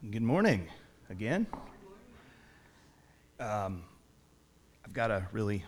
Good 0.00 0.22
morning 0.22 0.68
again. 1.10 1.44
Um, 3.40 3.82
I've 4.84 4.92
got 4.92 5.10
a 5.10 5.26
really 5.32 5.64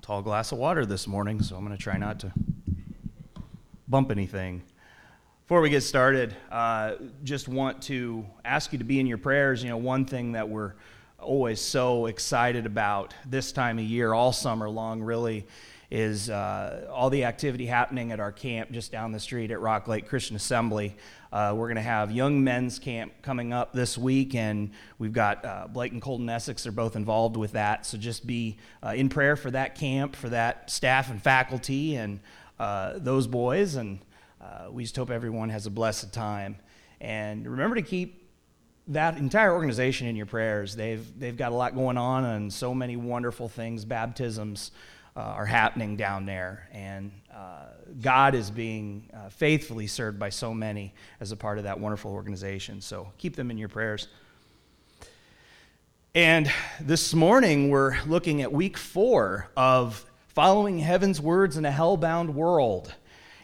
tall 0.00 0.20
glass 0.20 0.50
of 0.50 0.58
water 0.58 0.84
this 0.84 1.06
morning, 1.06 1.40
so 1.40 1.54
I'm 1.54 1.64
going 1.64 1.74
to 1.76 1.80
try 1.80 1.96
not 1.96 2.18
to 2.20 2.32
bump 3.86 4.10
anything. 4.10 4.64
Before 5.44 5.60
we 5.60 5.70
get 5.70 5.82
started, 5.82 6.34
uh, 6.50 6.96
just 7.22 7.46
want 7.46 7.80
to 7.82 8.26
ask 8.44 8.72
you 8.72 8.78
to 8.78 8.84
be 8.84 8.98
in 8.98 9.06
your 9.06 9.16
prayers. 9.16 9.62
You 9.62 9.70
know, 9.70 9.76
one 9.76 10.06
thing 10.06 10.32
that 10.32 10.48
we're 10.48 10.72
always 11.20 11.60
so 11.60 12.06
excited 12.06 12.66
about 12.66 13.14
this 13.26 13.52
time 13.52 13.78
of 13.78 13.84
year, 13.84 14.12
all 14.12 14.32
summer 14.32 14.68
long, 14.68 15.00
really, 15.00 15.46
is 15.92 16.30
uh, 16.30 16.88
all 16.90 17.10
the 17.10 17.24
activity 17.24 17.66
happening 17.66 18.12
at 18.12 18.18
our 18.18 18.32
camp 18.32 18.72
just 18.72 18.90
down 18.90 19.12
the 19.12 19.20
street 19.20 19.50
at 19.50 19.60
Rock 19.60 19.88
Lake 19.88 20.08
Christian 20.08 20.34
Assembly. 20.34 20.96
Uh, 21.30 21.52
we're 21.54 21.66
going 21.66 21.76
to 21.76 21.82
have 21.82 22.10
young 22.10 22.42
men's 22.42 22.78
camp 22.78 23.12
coming 23.20 23.52
up 23.52 23.74
this 23.74 23.98
week, 23.98 24.34
and 24.34 24.70
we've 24.98 25.12
got 25.12 25.44
uh, 25.44 25.66
Blake 25.70 25.92
and 25.92 26.00
Colton 26.00 26.30
Essex. 26.30 26.62
They're 26.62 26.72
both 26.72 26.96
involved 26.96 27.36
with 27.36 27.52
that. 27.52 27.84
So 27.84 27.98
just 27.98 28.26
be 28.26 28.56
uh, 28.82 28.94
in 28.96 29.10
prayer 29.10 29.36
for 29.36 29.50
that 29.50 29.74
camp, 29.74 30.16
for 30.16 30.30
that 30.30 30.70
staff 30.70 31.10
and 31.10 31.20
faculty, 31.22 31.96
and 31.96 32.20
uh, 32.58 32.94
those 32.96 33.26
boys. 33.26 33.74
And 33.74 33.98
uh, 34.40 34.68
we 34.70 34.84
just 34.84 34.96
hope 34.96 35.10
everyone 35.10 35.50
has 35.50 35.66
a 35.66 35.70
blessed 35.70 36.10
time. 36.14 36.56
And 37.02 37.46
remember 37.46 37.76
to 37.76 37.82
keep 37.82 38.30
that 38.88 39.18
entire 39.18 39.52
organization 39.52 40.06
in 40.06 40.16
your 40.16 40.24
prayers. 40.26 40.74
They've, 40.74 41.06
they've 41.20 41.36
got 41.36 41.52
a 41.52 41.54
lot 41.54 41.74
going 41.74 41.98
on 41.98 42.24
and 42.24 42.50
so 42.50 42.74
many 42.74 42.96
wonderful 42.96 43.50
things, 43.50 43.84
baptisms 43.84 44.70
uh, 45.16 45.20
are 45.20 45.46
happening 45.46 45.96
down 45.96 46.26
there. 46.26 46.68
And 46.72 47.12
uh, 47.34 47.66
God 48.00 48.34
is 48.34 48.50
being 48.50 49.10
uh, 49.14 49.28
faithfully 49.28 49.86
served 49.86 50.18
by 50.18 50.30
so 50.30 50.54
many 50.54 50.94
as 51.20 51.32
a 51.32 51.36
part 51.36 51.58
of 51.58 51.64
that 51.64 51.78
wonderful 51.78 52.12
organization. 52.12 52.80
So 52.80 53.12
keep 53.18 53.36
them 53.36 53.50
in 53.50 53.58
your 53.58 53.68
prayers. 53.68 54.08
And 56.14 56.50
this 56.80 57.14
morning, 57.14 57.70
we're 57.70 57.96
looking 58.06 58.42
at 58.42 58.52
week 58.52 58.76
four 58.76 59.48
of 59.56 60.04
Following 60.28 60.78
Heaven's 60.78 61.20
Words 61.20 61.56
in 61.56 61.64
a 61.64 61.70
Hellbound 61.70 62.34
World. 62.34 62.94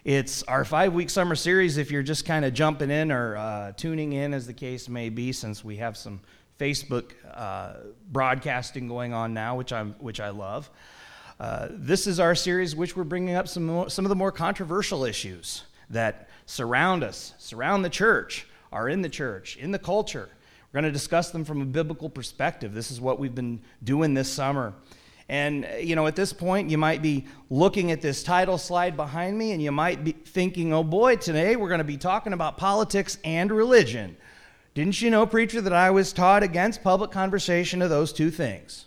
It's 0.05 0.42
our 0.44 0.64
five 0.64 0.94
week 0.94 1.10
summer 1.10 1.34
series 1.34 1.77
if 1.77 1.91
you're 1.91 2.03
just 2.03 2.25
kind 2.25 2.44
of 2.44 2.55
jumping 2.55 2.91
in 2.91 3.12
or 3.12 3.36
uh, 3.36 3.72
tuning 3.72 4.12
in, 4.14 4.32
as 4.32 4.47
the 4.47 4.53
case 4.53 4.88
may 4.88 5.08
be, 5.08 5.32
since 5.32 5.64
we 5.64 5.77
have 5.77 5.97
some 5.97 6.20
Facebook 6.58 7.12
uh, 7.32 7.75
broadcasting 8.10 8.88
going 8.88 9.12
on 9.12 9.34
now, 9.34 9.56
which, 9.56 9.72
I'm, 9.72 9.94
which 9.98 10.20
I 10.20 10.30
love. 10.30 10.70
Uh, 11.41 11.69
this 11.70 12.08
is 12.08 12.19
our 12.19 12.34
series, 12.34 12.75
which 12.75 12.97
we're 12.97 13.05
bringing 13.05 13.36
up 13.36 13.47
some, 13.47 13.89
some 13.89 14.05
of 14.05 14.08
the 14.08 14.17
more 14.17 14.33
controversial 14.33 15.05
issues 15.05 15.62
that 15.89 16.28
surround 16.47 17.05
us, 17.05 17.34
surround 17.39 17.84
the 17.84 17.91
church, 17.91 18.47
are 18.72 18.89
in 18.89 19.03
the 19.03 19.08
church, 19.08 19.56
in 19.56 19.70
the 19.70 19.78
culture. 19.78 20.28
We're 20.72 20.81
going 20.81 20.92
to 20.92 20.92
discuss 20.92 21.31
them 21.31 21.44
from 21.44 21.62
a 21.62 21.64
biblical 21.64 22.11
perspective. 22.11 22.75
This 22.75 22.91
is 22.91 23.00
what 23.00 23.20
we've 23.20 23.34
been 23.34 23.61
doing 23.84 24.14
this 24.14 24.28
summer. 24.28 24.75
And, 25.28 25.66
you 25.81 25.94
know, 25.94 26.09
at 26.09 26.16
this 26.16 26.33
point, 26.33 26.70
you 26.70 26.78
might 26.78 27.03
be 27.03 27.27
looking 27.50 27.92
at 27.92 28.03
this 28.03 28.25
title 28.25 28.59
slide 28.59 28.97
behind 28.97 29.39
me 29.39 29.53
and 29.53 29.62
you 29.62 29.70
might 29.70 30.03
be 30.03 30.12
thinking, 30.12 30.72
oh 30.72 30.83
boy, 30.83 31.16
today 31.16 31.55
we're 31.55 31.69
going 31.69 31.78
to 31.78 31.84
be 31.84 31.98
talking 31.98 32.33
about 32.33 32.56
politics 32.56 33.16
and 33.25 33.53
religion. 33.53 34.16
Didn't 34.75 35.00
you 35.00 35.11
know, 35.11 35.25
preacher, 35.25 35.61
that 35.61 35.72
I 35.72 35.91
was 35.91 36.12
taught 36.12 36.42
against 36.42 36.83
public 36.83 37.12
conversation 37.12 37.81
of 37.81 37.91
those 37.91 38.12
two 38.12 38.31
things? 38.31 38.86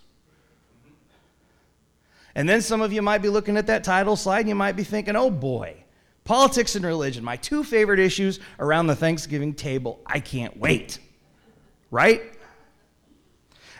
And 2.34 2.48
then 2.48 2.62
some 2.62 2.80
of 2.80 2.92
you 2.92 3.02
might 3.02 3.18
be 3.18 3.28
looking 3.28 3.56
at 3.56 3.66
that 3.66 3.84
title 3.84 4.16
slide 4.16 4.40
and 4.40 4.48
you 4.48 4.54
might 4.54 4.76
be 4.76 4.84
thinking, 4.84 5.16
oh 5.16 5.30
boy, 5.30 5.84
politics 6.24 6.76
and 6.76 6.84
religion, 6.84 7.22
my 7.22 7.36
two 7.36 7.62
favorite 7.62 7.98
issues 7.98 8.40
around 8.58 8.86
the 8.86 8.96
Thanksgiving 8.96 9.54
table. 9.54 10.00
I 10.06 10.20
can't 10.20 10.56
wait. 10.56 10.98
Right? 11.90 12.22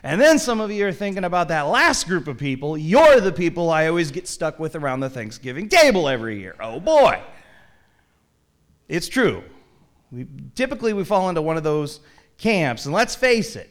And 0.02 0.20
then 0.20 0.38
some 0.38 0.60
of 0.60 0.70
you 0.70 0.86
are 0.86 0.92
thinking 0.92 1.24
about 1.24 1.48
that 1.48 1.62
last 1.62 2.08
group 2.08 2.26
of 2.26 2.36
people. 2.36 2.76
You're 2.76 3.20
the 3.20 3.32
people 3.32 3.70
I 3.70 3.86
always 3.86 4.10
get 4.10 4.26
stuck 4.26 4.58
with 4.58 4.74
around 4.74 5.00
the 5.00 5.08
Thanksgiving 5.08 5.68
table 5.68 6.08
every 6.08 6.40
year. 6.40 6.56
Oh 6.60 6.80
boy. 6.80 7.22
It's 8.88 9.08
true. 9.08 9.42
We, 10.10 10.26
typically, 10.54 10.92
we 10.92 11.04
fall 11.04 11.28
into 11.28 11.40
one 11.40 11.56
of 11.56 11.62
those 11.62 12.00
camps. 12.36 12.84
And 12.84 12.94
let's 12.94 13.14
face 13.14 13.56
it, 13.56 13.70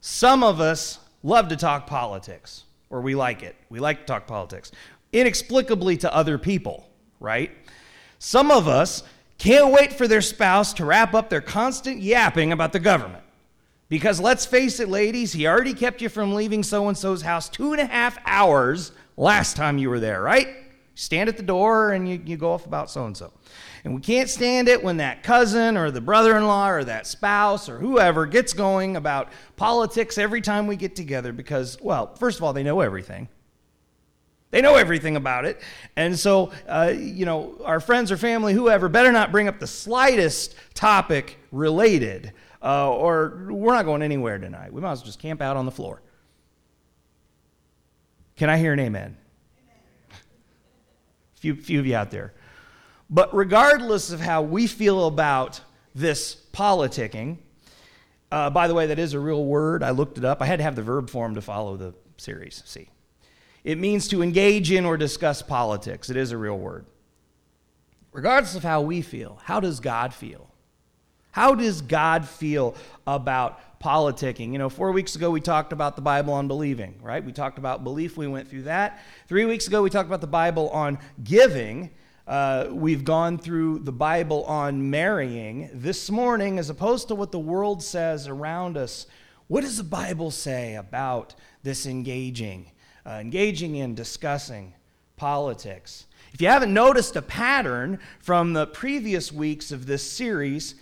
some 0.00 0.42
of 0.42 0.60
us 0.60 0.98
love 1.22 1.48
to 1.48 1.56
talk 1.56 1.86
politics 1.86 2.64
or 2.94 3.00
we 3.00 3.16
like 3.16 3.42
it. 3.42 3.56
We 3.70 3.80
like 3.80 3.98
to 3.98 4.04
talk 4.04 4.28
politics. 4.28 4.70
Inexplicably 5.12 5.96
to 5.96 6.14
other 6.14 6.38
people, 6.38 6.88
right? 7.18 7.50
Some 8.20 8.52
of 8.52 8.68
us 8.68 9.02
can't 9.36 9.72
wait 9.72 9.92
for 9.92 10.06
their 10.06 10.20
spouse 10.20 10.72
to 10.74 10.84
wrap 10.84 11.12
up 11.12 11.28
their 11.28 11.40
constant 11.40 12.00
yapping 12.00 12.52
about 12.52 12.72
the 12.72 12.78
government. 12.78 13.24
Because 13.88 14.20
let's 14.20 14.46
face 14.46 14.78
it, 14.78 14.88
ladies, 14.88 15.32
he 15.32 15.48
already 15.48 15.74
kept 15.74 16.02
you 16.02 16.08
from 16.08 16.34
leaving 16.34 16.62
so 16.62 16.86
and 16.86 16.96
so's 16.96 17.22
house 17.22 17.48
two 17.48 17.72
and 17.72 17.80
a 17.80 17.86
half 17.86 18.16
hours 18.26 18.92
last 19.16 19.56
time 19.56 19.76
you 19.76 19.90
were 19.90 20.00
there, 20.00 20.22
right? 20.22 20.46
Stand 20.94 21.28
at 21.28 21.36
the 21.36 21.42
door 21.42 21.90
and 21.90 22.08
you, 22.08 22.22
you 22.24 22.36
go 22.36 22.52
off 22.52 22.64
about 22.64 22.90
so 22.90 23.06
and 23.06 23.16
so. 23.16 23.32
And 23.84 23.94
we 23.94 24.00
can't 24.00 24.30
stand 24.30 24.68
it 24.68 24.82
when 24.82 24.96
that 24.96 25.22
cousin 25.22 25.76
or 25.76 25.90
the 25.90 26.00
brother 26.00 26.36
in 26.38 26.46
law 26.46 26.70
or 26.70 26.84
that 26.84 27.06
spouse 27.06 27.68
or 27.68 27.78
whoever 27.78 28.24
gets 28.24 28.54
going 28.54 28.96
about 28.96 29.30
politics 29.56 30.16
every 30.16 30.40
time 30.40 30.66
we 30.66 30.76
get 30.76 30.96
together 30.96 31.34
because, 31.34 31.78
well, 31.82 32.14
first 32.14 32.38
of 32.38 32.44
all, 32.44 32.54
they 32.54 32.62
know 32.62 32.80
everything. 32.80 33.28
They 34.52 34.62
know 34.62 34.76
everything 34.76 35.16
about 35.16 35.44
it. 35.44 35.60
And 35.96 36.18
so, 36.18 36.52
uh, 36.66 36.94
you 36.96 37.26
know, 37.26 37.60
our 37.64 37.78
friends 37.78 38.10
or 38.10 38.16
family, 38.16 38.54
whoever, 38.54 38.88
better 38.88 39.12
not 39.12 39.32
bring 39.32 39.48
up 39.48 39.58
the 39.58 39.66
slightest 39.66 40.54
topic 40.72 41.38
related, 41.52 42.32
uh, 42.62 42.90
or 42.90 43.48
we're 43.50 43.74
not 43.74 43.84
going 43.84 44.00
anywhere 44.00 44.38
tonight. 44.38 44.72
We 44.72 44.80
might 44.80 44.92
as 44.92 45.00
well 45.00 45.06
just 45.06 45.18
camp 45.18 45.42
out 45.42 45.58
on 45.58 45.66
the 45.66 45.72
floor. 45.72 46.00
Can 48.36 48.48
I 48.48 48.56
hear 48.56 48.72
an 48.72 48.80
amen? 48.80 49.16
amen. 49.66 50.20
few, 51.34 51.54
few 51.54 51.80
of 51.80 51.86
you 51.86 51.96
out 51.96 52.10
there. 52.10 52.32
But 53.14 53.32
regardless 53.32 54.10
of 54.10 54.18
how 54.18 54.42
we 54.42 54.66
feel 54.66 55.06
about 55.06 55.60
this 55.94 56.34
politicking, 56.52 57.38
uh, 58.32 58.50
by 58.50 58.66
the 58.66 58.74
way, 58.74 58.88
that 58.88 58.98
is 58.98 59.12
a 59.12 59.20
real 59.20 59.44
word. 59.44 59.84
I 59.84 59.90
looked 59.90 60.18
it 60.18 60.24
up. 60.24 60.42
I 60.42 60.46
had 60.46 60.58
to 60.58 60.64
have 60.64 60.74
the 60.74 60.82
verb 60.82 61.08
form 61.08 61.36
to 61.36 61.40
follow 61.40 61.76
the 61.76 61.94
series. 62.16 62.64
See, 62.66 62.88
it 63.62 63.78
means 63.78 64.08
to 64.08 64.20
engage 64.20 64.72
in 64.72 64.84
or 64.84 64.96
discuss 64.96 65.42
politics. 65.42 66.10
It 66.10 66.16
is 66.16 66.32
a 66.32 66.36
real 66.36 66.58
word. 66.58 66.86
Regardless 68.10 68.56
of 68.56 68.64
how 68.64 68.80
we 68.80 69.00
feel, 69.00 69.38
how 69.44 69.60
does 69.60 69.78
God 69.78 70.12
feel? 70.12 70.50
How 71.30 71.54
does 71.54 71.82
God 71.82 72.26
feel 72.26 72.74
about 73.06 73.80
politicking? 73.80 74.50
You 74.50 74.58
know, 74.58 74.68
four 74.68 74.90
weeks 74.90 75.14
ago 75.14 75.30
we 75.30 75.40
talked 75.40 75.72
about 75.72 75.94
the 75.94 76.02
Bible 76.02 76.32
on 76.32 76.48
believing, 76.48 76.96
right? 77.00 77.24
We 77.24 77.30
talked 77.30 77.58
about 77.58 77.84
belief, 77.84 78.16
we 78.16 78.26
went 78.26 78.48
through 78.48 78.62
that. 78.62 79.00
Three 79.28 79.44
weeks 79.44 79.68
ago 79.68 79.82
we 79.82 79.90
talked 79.90 80.08
about 80.08 80.20
the 80.20 80.26
Bible 80.26 80.68
on 80.70 80.98
giving. 81.22 81.90
Uh, 82.26 82.68
we've 82.70 83.04
gone 83.04 83.36
through 83.36 83.78
the 83.80 83.92
Bible 83.92 84.44
on 84.44 84.88
marrying. 84.88 85.68
This 85.74 86.10
morning, 86.10 86.58
as 86.58 86.70
opposed 86.70 87.08
to 87.08 87.14
what 87.14 87.32
the 87.32 87.38
world 87.38 87.82
says 87.82 88.28
around 88.28 88.78
us, 88.78 89.06
what 89.46 89.60
does 89.60 89.76
the 89.76 89.84
Bible 89.84 90.30
say 90.30 90.74
about 90.76 91.34
this 91.62 91.84
engaging? 91.84 92.70
Uh, 93.04 93.18
engaging 93.20 93.74
in 93.74 93.94
discussing 93.94 94.72
politics. 95.16 96.06
If 96.32 96.40
you 96.40 96.48
haven't 96.48 96.72
noticed 96.72 97.14
a 97.14 97.22
pattern 97.22 97.98
from 98.20 98.54
the 98.54 98.68
previous 98.68 99.30
weeks 99.30 99.70
of 99.70 99.84
this 99.84 100.10
series, 100.10 100.76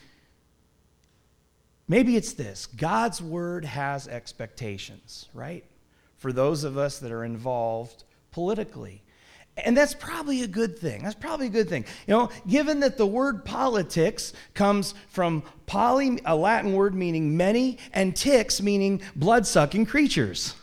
maybe 1.89 2.17
it's 2.17 2.35
this 2.35 2.67
God's 2.67 3.21
Word 3.21 3.65
has 3.65 4.07
expectations, 4.07 5.29
right? 5.35 5.65
For 6.19 6.33
those 6.33 6.63
of 6.63 6.79
us 6.79 7.01
that 7.01 7.11
are 7.11 7.25
involved 7.25 8.05
politically. 8.31 9.03
And 9.59 9.77
that's 9.77 9.93
probably 9.93 10.43
a 10.43 10.49
good 10.49 10.79
thing. 10.79 11.03
That's 11.03 11.15
probably 11.15 11.47
a 11.47 11.51
good 11.51 11.69
thing. 11.69 11.85
You 12.07 12.15
know, 12.15 12.31
given 12.47 12.81
that 12.81 12.97
the 12.97 13.07
word 13.07 13.45
politics 13.45 14.33
comes 14.55 14.95
from 15.09 15.43
poly, 15.67 16.21
a 16.25 16.35
Latin 16.35 16.73
word 16.73 16.95
meaning 16.95 17.37
many, 17.37 17.79
and 17.93 18.17
ticks 18.17 18.63
meaning 18.63 19.03
blood 19.15 19.47
sucking 19.47 19.85
creatures. 19.87 20.55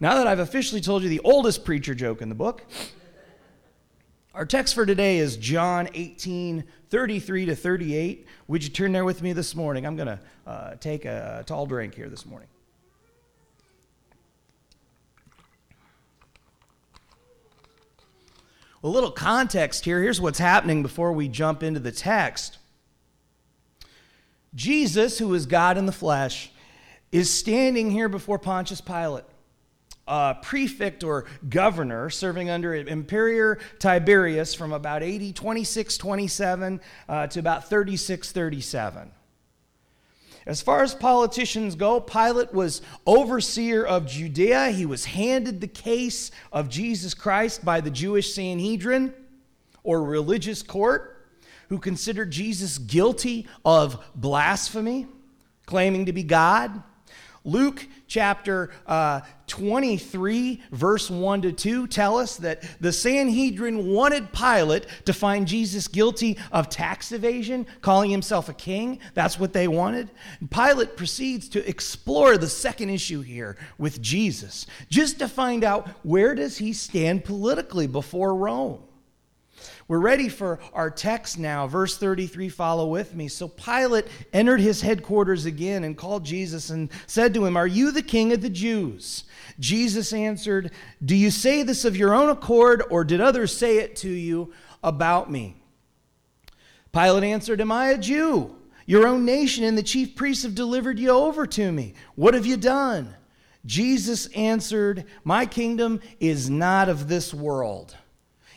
now 0.00 0.16
that 0.16 0.26
I've 0.26 0.40
officially 0.40 0.80
told 0.80 1.04
you 1.04 1.08
the 1.08 1.20
oldest 1.20 1.64
preacher 1.64 1.94
joke 1.94 2.20
in 2.20 2.28
the 2.28 2.34
book, 2.34 2.64
our 4.34 4.44
text 4.44 4.74
for 4.74 4.84
today 4.84 5.18
is 5.18 5.36
John 5.36 5.88
18, 5.94 6.64
33 6.88 7.46
to 7.46 7.54
38. 7.54 8.26
Would 8.48 8.64
you 8.64 8.70
turn 8.70 8.90
there 8.90 9.04
with 9.04 9.22
me 9.22 9.32
this 9.32 9.54
morning? 9.54 9.86
I'm 9.86 9.94
going 9.94 10.08
to 10.08 10.20
uh, 10.46 10.74
take 10.76 11.04
a, 11.04 11.38
a 11.40 11.44
tall 11.44 11.66
drink 11.66 11.94
here 11.94 12.08
this 12.08 12.26
morning. 12.26 12.48
A 18.82 18.88
little 18.88 19.10
context 19.10 19.84
here. 19.84 20.02
Here's 20.02 20.20
what's 20.20 20.38
happening 20.38 20.82
before 20.82 21.12
we 21.12 21.28
jump 21.28 21.62
into 21.62 21.80
the 21.80 21.92
text. 21.92 22.58
Jesus, 24.54 25.18
who 25.18 25.32
is 25.34 25.46
God 25.46 25.76
in 25.76 25.86
the 25.86 25.92
flesh, 25.92 26.50
is 27.12 27.32
standing 27.32 27.90
here 27.90 28.08
before 28.08 28.38
Pontius 28.38 28.80
Pilate, 28.80 29.24
uh, 30.08 30.34
prefect 30.34 31.04
or 31.04 31.26
governor 31.48 32.08
serving 32.08 32.48
under 32.48 32.74
Emperor 32.74 33.58
Tiberius 33.78 34.54
from 34.54 34.72
about 34.72 35.02
80, 35.02 35.32
26, 35.34 35.98
27 35.98 36.80
uh, 37.08 37.26
to 37.28 37.38
about 37.38 37.68
36, 37.68 38.32
37. 38.32 39.10
As 40.46 40.62
far 40.62 40.82
as 40.82 40.94
politicians 40.94 41.74
go, 41.74 42.00
Pilate 42.00 42.52
was 42.54 42.82
overseer 43.06 43.84
of 43.84 44.06
Judea. 44.06 44.70
He 44.70 44.86
was 44.86 45.04
handed 45.04 45.60
the 45.60 45.68
case 45.68 46.30
of 46.52 46.68
Jesus 46.68 47.14
Christ 47.14 47.64
by 47.64 47.80
the 47.80 47.90
Jewish 47.90 48.34
Sanhedrin 48.34 49.12
or 49.82 50.02
religious 50.02 50.62
court 50.62 51.26
who 51.68 51.78
considered 51.78 52.30
Jesus 52.30 52.78
guilty 52.78 53.46
of 53.64 54.04
blasphemy, 54.14 55.06
claiming 55.66 56.06
to 56.06 56.12
be 56.12 56.24
God. 56.24 56.82
Luke 57.44 57.86
chapter 58.06 58.70
uh, 58.86 59.20
23, 59.46 60.62
verse 60.72 61.10
1 61.10 61.42
to 61.42 61.52
2, 61.52 61.86
tell 61.86 62.18
us 62.18 62.36
that 62.36 62.62
the 62.80 62.92
Sanhedrin 62.92 63.86
wanted 63.86 64.32
Pilate 64.32 64.86
to 65.06 65.12
find 65.12 65.48
Jesus 65.48 65.88
guilty 65.88 66.38
of 66.52 66.68
tax 66.68 67.12
evasion, 67.12 67.66
calling 67.80 68.10
himself 68.10 68.48
a 68.48 68.52
king. 68.52 68.98
That's 69.14 69.38
what 69.38 69.54
they 69.54 69.68
wanted. 69.68 70.10
Pilate 70.50 70.96
proceeds 70.96 71.48
to 71.50 71.66
explore 71.66 72.36
the 72.36 72.48
second 72.48 72.90
issue 72.90 73.22
here 73.22 73.56
with 73.78 74.02
Jesus, 74.02 74.66
just 74.90 75.18
to 75.20 75.28
find 75.28 75.64
out 75.64 75.88
where 76.02 76.34
does 76.34 76.58
he 76.58 76.72
stand 76.74 77.24
politically 77.24 77.86
before 77.86 78.34
Rome. 78.34 78.80
We're 79.90 79.98
ready 79.98 80.28
for 80.28 80.60
our 80.72 80.88
text 80.88 81.36
now. 81.36 81.66
Verse 81.66 81.98
33, 81.98 82.48
follow 82.48 82.86
with 82.86 83.12
me. 83.12 83.26
So 83.26 83.48
Pilate 83.48 84.06
entered 84.32 84.60
his 84.60 84.80
headquarters 84.80 85.46
again 85.46 85.82
and 85.82 85.96
called 85.96 86.24
Jesus 86.24 86.70
and 86.70 86.90
said 87.08 87.34
to 87.34 87.44
him, 87.44 87.56
Are 87.56 87.66
you 87.66 87.90
the 87.90 88.00
king 88.00 88.32
of 88.32 88.40
the 88.40 88.50
Jews? 88.50 89.24
Jesus 89.58 90.12
answered, 90.12 90.70
Do 91.04 91.16
you 91.16 91.32
say 91.32 91.64
this 91.64 91.84
of 91.84 91.96
your 91.96 92.14
own 92.14 92.28
accord, 92.28 92.84
or 92.88 93.02
did 93.02 93.20
others 93.20 93.52
say 93.56 93.78
it 93.78 93.96
to 93.96 94.08
you 94.08 94.52
about 94.84 95.28
me? 95.28 95.56
Pilate 96.92 97.24
answered, 97.24 97.60
Am 97.60 97.72
I 97.72 97.88
a 97.88 97.98
Jew? 97.98 98.54
Your 98.86 99.08
own 99.08 99.24
nation 99.24 99.64
and 99.64 99.76
the 99.76 99.82
chief 99.82 100.14
priests 100.14 100.44
have 100.44 100.54
delivered 100.54 101.00
you 101.00 101.10
over 101.10 101.48
to 101.48 101.72
me. 101.72 101.94
What 102.14 102.34
have 102.34 102.46
you 102.46 102.56
done? 102.56 103.16
Jesus 103.66 104.28
answered, 104.36 105.06
My 105.24 105.46
kingdom 105.46 105.98
is 106.20 106.48
not 106.48 106.88
of 106.88 107.08
this 107.08 107.34
world. 107.34 107.96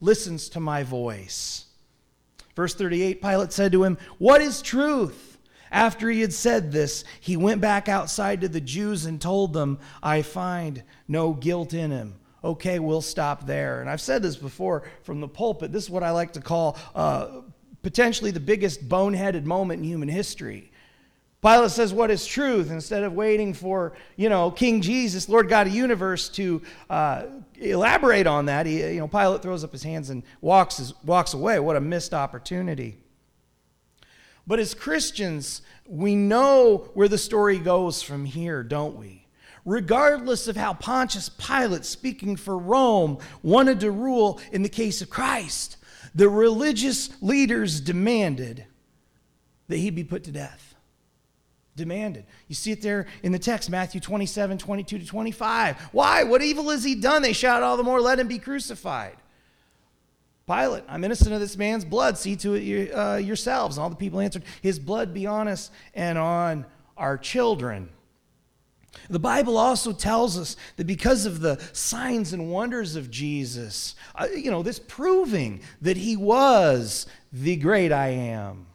listens 0.00 0.48
to 0.50 0.60
my 0.60 0.82
voice. 0.82 1.66
Verse 2.54 2.74
38 2.74 3.22
Pilate 3.22 3.52
said 3.52 3.72
to 3.72 3.84
him, 3.84 3.98
What 4.18 4.40
is 4.40 4.62
truth? 4.62 5.38
After 5.70 6.10
he 6.10 6.22
had 6.22 6.32
said 6.32 6.72
this, 6.72 7.04
he 7.20 7.36
went 7.36 7.60
back 7.60 7.88
outside 7.88 8.40
to 8.40 8.48
the 8.48 8.60
Jews 8.60 9.04
and 9.04 9.20
told 9.20 9.52
them, 9.52 9.78
I 10.02 10.22
find 10.22 10.82
no 11.06 11.34
guilt 11.34 11.74
in 11.74 11.90
him. 11.90 12.14
Okay, 12.42 12.78
we'll 12.78 13.02
stop 13.02 13.46
there. 13.46 13.80
And 13.80 13.90
I've 13.90 14.00
said 14.00 14.22
this 14.22 14.36
before 14.36 14.84
from 15.02 15.20
the 15.20 15.28
pulpit. 15.28 15.72
This 15.72 15.84
is 15.84 15.90
what 15.90 16.02
I 16.02 16.10
like 16.10 16.32
to 16.34 16.40
call 16.40 16.78
uh, 16.94 17.42
potentially 17.82 18.30
the 18.30 18.40
biggest 18.40 18.88
boneheaded 18.88 19.44
moment 19.44 19.82
in 19.82 19.84
human 19.84 20.08
history. 20.08 20.70
Pilate 21.40 21.70
says, 21.70 21.94
What 21.94 22.10
is 22.10 22.26
truth? 22.26 22.70
Instead 22.70 23.04
of 23.04 23.12
waiting 23.12 23.54
for, 23.54 23.92
you 24.16 24.28
know, 24.28 24.50
King 24.50 24.80
Jesus, 24.80 25.28
Lord 25.28 25.48
God 25.48 25.68
of 25.68 25.74
universe, 25.74 26.28
to 26.30 26.62
uh, 26.90 27.24
elaborate 27.56 28.26
on 28.26 28.46
that, 28.46 28.66
he, 28.66 28.82
you 28.94 28.98
know, 28.98 29.08
Pilate 29.08 29.42
throws 29.42 29.62
up 29.62 29.72
his 29.72 29.84
hands 29.84 30.10
and 30.10 30.24
walks, 30.40 30.78
his, 30.78 30.94
walks 31.04 31.34
away. 31.34 31.60
What 31.60 31.76
a 31.76 31.80
missed 31.80 32.12
opportunity. 32.12 32.98
But 34.48 34.58
as 34.58 34.74
Christians, 34.74 35.62
we 35.86 36.16
know 36.16 36.90
where 36.94 37.08
the 37.08 37.18
story 37.18 37.58
goes 37.58 38.02
from 38.02 38.24
here, 38.24 38.64
don't 38.64 38.96
we? 38.96 39.26
Regardless 39.64 40.48
of 40.48 40.56
how 40.56 40.72
Pontius 40.72 41.28
Pilate, 41.28 41.84
speaking 41.84 42.34
for 42.34 42.56
Rome, 42.56 43.18
wanted 43.42 43.80
to 43.80 43.90
rule 43.90 44.40
in 44.50 44.62
the 44.62 44.68
case 44.68 45.02
of 45.02 45.10
Christ, 45.10 45.76
the 46.14 46.28
religious 46.28 47.10
leaders 47.20 47.80
demanded 47.80 48.64
that 49.68 49.76
he 49.76 49.90
be 49.90 50.02
put 50.02 50.24
to 50.24 50.32
death 50.32 50.67
demanded. 51.78 52.26
You 52.48 52.54
see 52.54 52.72
it 52.72 52.82
there 52.82 53.06
in 53.22 53.32
the 53.32 53.38
text, 53.38 53.70
Matthew 53.70 54.02
27, 54.02 54.58
22 54.58 54.98
to 54.98 55.06
25. 55.06 55.80
Why? 55.92 56.24
What 56.24 56.42
evil 56.42 56.68
has 56.68 56.84
he 56.84 56.94
done? 56.94 57.22
They 57.22 57.32
shout 57.32 57.62
all 57.62 57.78
the 57.78 57.82
more, 57.82 58.00
let 58.02 58.18
him 58.18 58.28
be 58.28 58.38
crucified. 58.38 59.16
Pilate, 60.46 60.84
I'm 60.88 61.04
innocent 61.04 61.32
of 61.32 61.40
this 61.40 61.56
man's 61.56 61.84
blood. 61.84 62.16
See 62.16 62.34
to 62.36 62.54
it 62.54 62.90
uh, 62.92 63.16
yourselves. 63.16 63.76
And 63.76 63.82
all 63.82 63.90
the 63.90 63.96
people 63.96 64.20
answered, 64.20 64.44
His 64.62 64.78
blood 64.78 65.12
be 65.12 65.26
on 65.26 65.46
us 65.46 65.70
and 65.94 66.18
on 66.18 66.66
our 66.96 67.18
children. 67.18 67.90
The 69.10 69.18
Bible 69.18 69.58
also 69.58 69.92
tells 69.92 70.38
us 70.38 70.56
that 70.76 70.86
because 70.86 71.26
of 71.26 71.40
the 71.40 71.60
signs 71.72 72.32
and 72.32 72.50
wonders 72.50 72.96
of 72.96 73.10
Jesus, 73.10 73.94
uh, 74.14 74.26
you 74.34 74.50
know, 74.50 74.62
this 74.62 74.78
proving 74.78 75.60
that 75.82 75.98
he 75.98 76.16
was 76.16 77.06
the 77.30 77.56
great 77.56 77.92
I 77.92 78.08
am, 78.08 78.67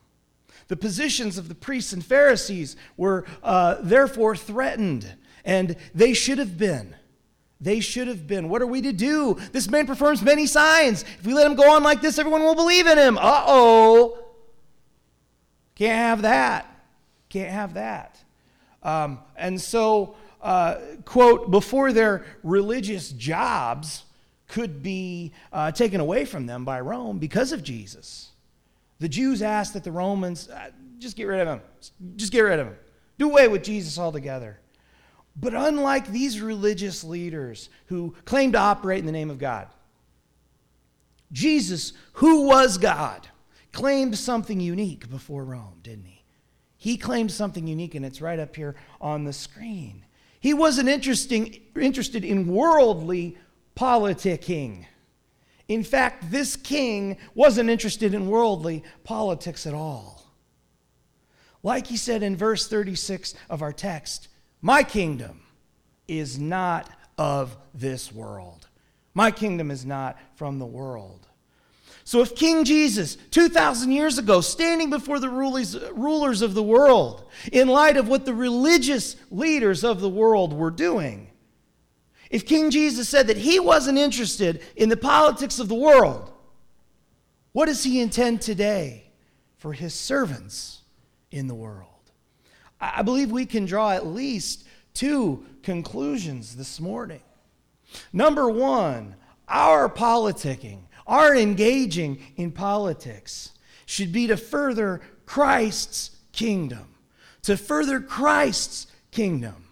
the 0.73 0.77
positions 0.77 1.37
of 1.37 1.49
the 1.49 1.53
priests 1.53 1.93
and 1.93 2.03
Pharisees 2.03 2.75
were 2.97 3.25
uh, 3.43 3.77
therefore 3.79 4.35
threatened, 4.35 5.07
and 5.45 5.75
they 5.93 6.15
should 6.15 6.39
have 6.39 6.57
been. 6.57 6.95
They 7.61 7.79
should 7.79 8.07
have 8.07 8.25
been. 8.25 8.49
What 8.49 8.63
are 8.63 8.65
we 8.65 8.81
to 8.81 8.91
do? 8.91 9.37
This 9.51 9.69
man 9.69 9.85
performs 9.85 10.23
many 10.23 10.47
signs. 10.47 11.03
If 11.03 11.27
we 11.27 11.35
let 11.35 11.45
him 11.45 11.53
go 11.53 11.75
on 11.75 11.83
like 11.83 12.01
this, 12.01 12.17
everyone 12.17 12.41
will 12.41 12.55
believe 12.55 12.87
in 12.87 12.97
him. 12.97 13.19
Uh 13.19 13.43
oh. 13.45 14.17
Can't 15.75 15.99
have 15.99 16.23
that. 16.23 16.65
Can't 17.29 17.51
have 17.51 17.75
that. 17.75 18.17
Um, 18.81 19.19
and 19.35 19.61
so, 19.61 20.15
uh, 20.41 20.77
quote, 21.05 21.51
before 21.51 21.93
their 21.93 22.25
religious 22.41 23.11
jobs 23.11 24.05
could 24.47 24.81
be 24.81 25.33
uh, 25.51 25.71
taken 25.71 26.01
away 26.01 26.25
from 26.25 26.47
them 26.47 26.65
by 26.65 26.81
Rome 26.81 27.19
because 27.19 27.51
of 27.51 27.61
Jesus. 27.63 28.31
The 28.99 29.09
Jews 29.09 29.41
asked 29.41 29.73
that 29.73 29.83
the 29.83 29.91
Romans 29.91 30.49
uh, 30.49 30.69
just 30.99 31.15
get 31.15 31.25
rid 31.25 31.41
of 31.41 31.47
him. 31.47 31.61
Just 32.15 32.31
get 32.31 32.41
rid 32.41 32.59
of 32.59 32.67
him. 32.67 32.77
Do 33.17 33.29
away 33.29 33.47
with 33.47 33.63
Jesus 33.63 33.99
altogether. 33.99 34.59
But 35.35 35.53
unlike 35.53 36.07
these 36.07 36.41
religious 36.41 37.03
leaders 37.03 37.69
who 37.87 38.15
claim 38.25 38.51
to 38.51 38.59
operate 38.59 38.99
in 38.99 39.05
the 39.05 39.11
name 39.11 39.29
of 39.29 39.39
God, 39.39 39.67
Jesus, 41.31 41.93
who 42.13 42.45
was 42.45 42.77
God, 42.77 43.27
claimed 43.71 44.17
something 44.17 44.59
unique 44.59 45.09
before 45.09 45.43
Rome, 45.43 45.79
didn't 45.81 46.05
he? 46.05 46.23
He 46.77 46.97
claimed 46.97 47.31
something 47.31 47.65
unique, 47.65 47.95
and 47.95 48.05
it's 48.05 48.21
right 48.21 48.39
up 48.39 48.55
here 48.55 48.75
on 49.01 49.23
the 49.23 49.33
screen. 49.33 50.05
He 50.39 50.53
wasn't 50.53 50.89
interesting, 50.89 51.61
interested 51.75 52.23
in 52.23 52.47
worldly 52.47 53.37
politicking. 53.75 54.85
In 55.67 55.83
fact, 55.83 56.29
this 56.29 56.55
king 56.55 57.17
wasn't 57.33 57.69
interested 57.69 58.13
in 58.13 58.27
worldly 58.27 58.83
politics 59.03 59.65
at 59.65 59.73
all. 59.73 60.21
Like 61.63 61.87
he 61.87 61.97
said 61.97 62.23
in 62.23 62.35
verse 62.35 62.67
36 62.67 63.33
of 63.49 63.61
our 63.61 63.71
text, 63.71 64.27
my 64.61 64.83
kingdom 64.83 65.41
is 66.07 66.37
not 66.37 66.89
of 67.17 67.55
this 67.73 68.11
world. 68.11 68.67
My 69.13 69.31
kingdom 69.31 69.71
is 69.71 69.85
not 69.85 70.17
from 70.35 70.59
the 70.59 70.65
world. 70.65 71.27
So, 72.05 72.21
if 72.21 72.35
King 72.35 72.65
Jesus, 72.65 73.15
2,000 73.31 73.91
years 73.91 74.17
ago, 74.17 74.41
standing 74.41 74.89
before 74.89 75.19
the 75.19 75.29
rulers 75.29 76.41
of 76.41 76.53
the 76.53 76.63
world, 76.63 77.29
in 77.51 77.69
light 77.69 77.95
of 77.95 78.09
what 78.09 78.25
the 78.25 78.33
religious 78.33 79.15
leaders 79.31 79.85
of 79.85 80.01
the 80.01 80.09
world 80.09 80.51
were 80.51 80.71
doing, 80.71 81.29
if 82.33 82.47
King 82.47 82.71
Jesus 82.71 83.07
said 83.07 83.27
that 83.27 83.37
he 83.37 83.59
wasn't 83.59 83.99
interested 83.99 84.63
in 84.75 84.89
the 84.89 84.97
politics 84.97 85.59
of 85.59 85.67
the 85.67 85.75
world, 85.75 86.31
what 87.51 87.67
does 87.67 87.83
he 87.83 88.01
intend 88.01 88.41
today 88.41 89.03
for 89.57 89.71
his 89.71 89.93
servants 89.93 90.81
in 91.29 91.45
the 91.45 91.53
world? 91.53 91.87
I 92.81 93.03
believe 93.03 93.29
we 93.31 93.45
can 93.45 93.65
draw 93.65 93.91
at 93.91 94.07
least 94.07 94.65
two 94.95 95.45
conclusions 95.61 96.55
this 96.55 96.79
morning. 96.79 97.21
Number 98.11 98.49
one, 98.49 99.15
our 99.47 99.87
politicking, 99.87 100.79
our 101.05 101.35
engaging 101.35 102.17
in 102.35 102.51
politics 102.51 103.51
should 103.85 104.11
be 104.11 104.25
to 104.25 104.37
further 104.37 105.01
Christ's 105.27 106.09
kingdom, 106.31 106.95
to 107.43 107.57
further 107.57 107.99
Christ's 107.99 108.87
kingdom. 109.11 109.62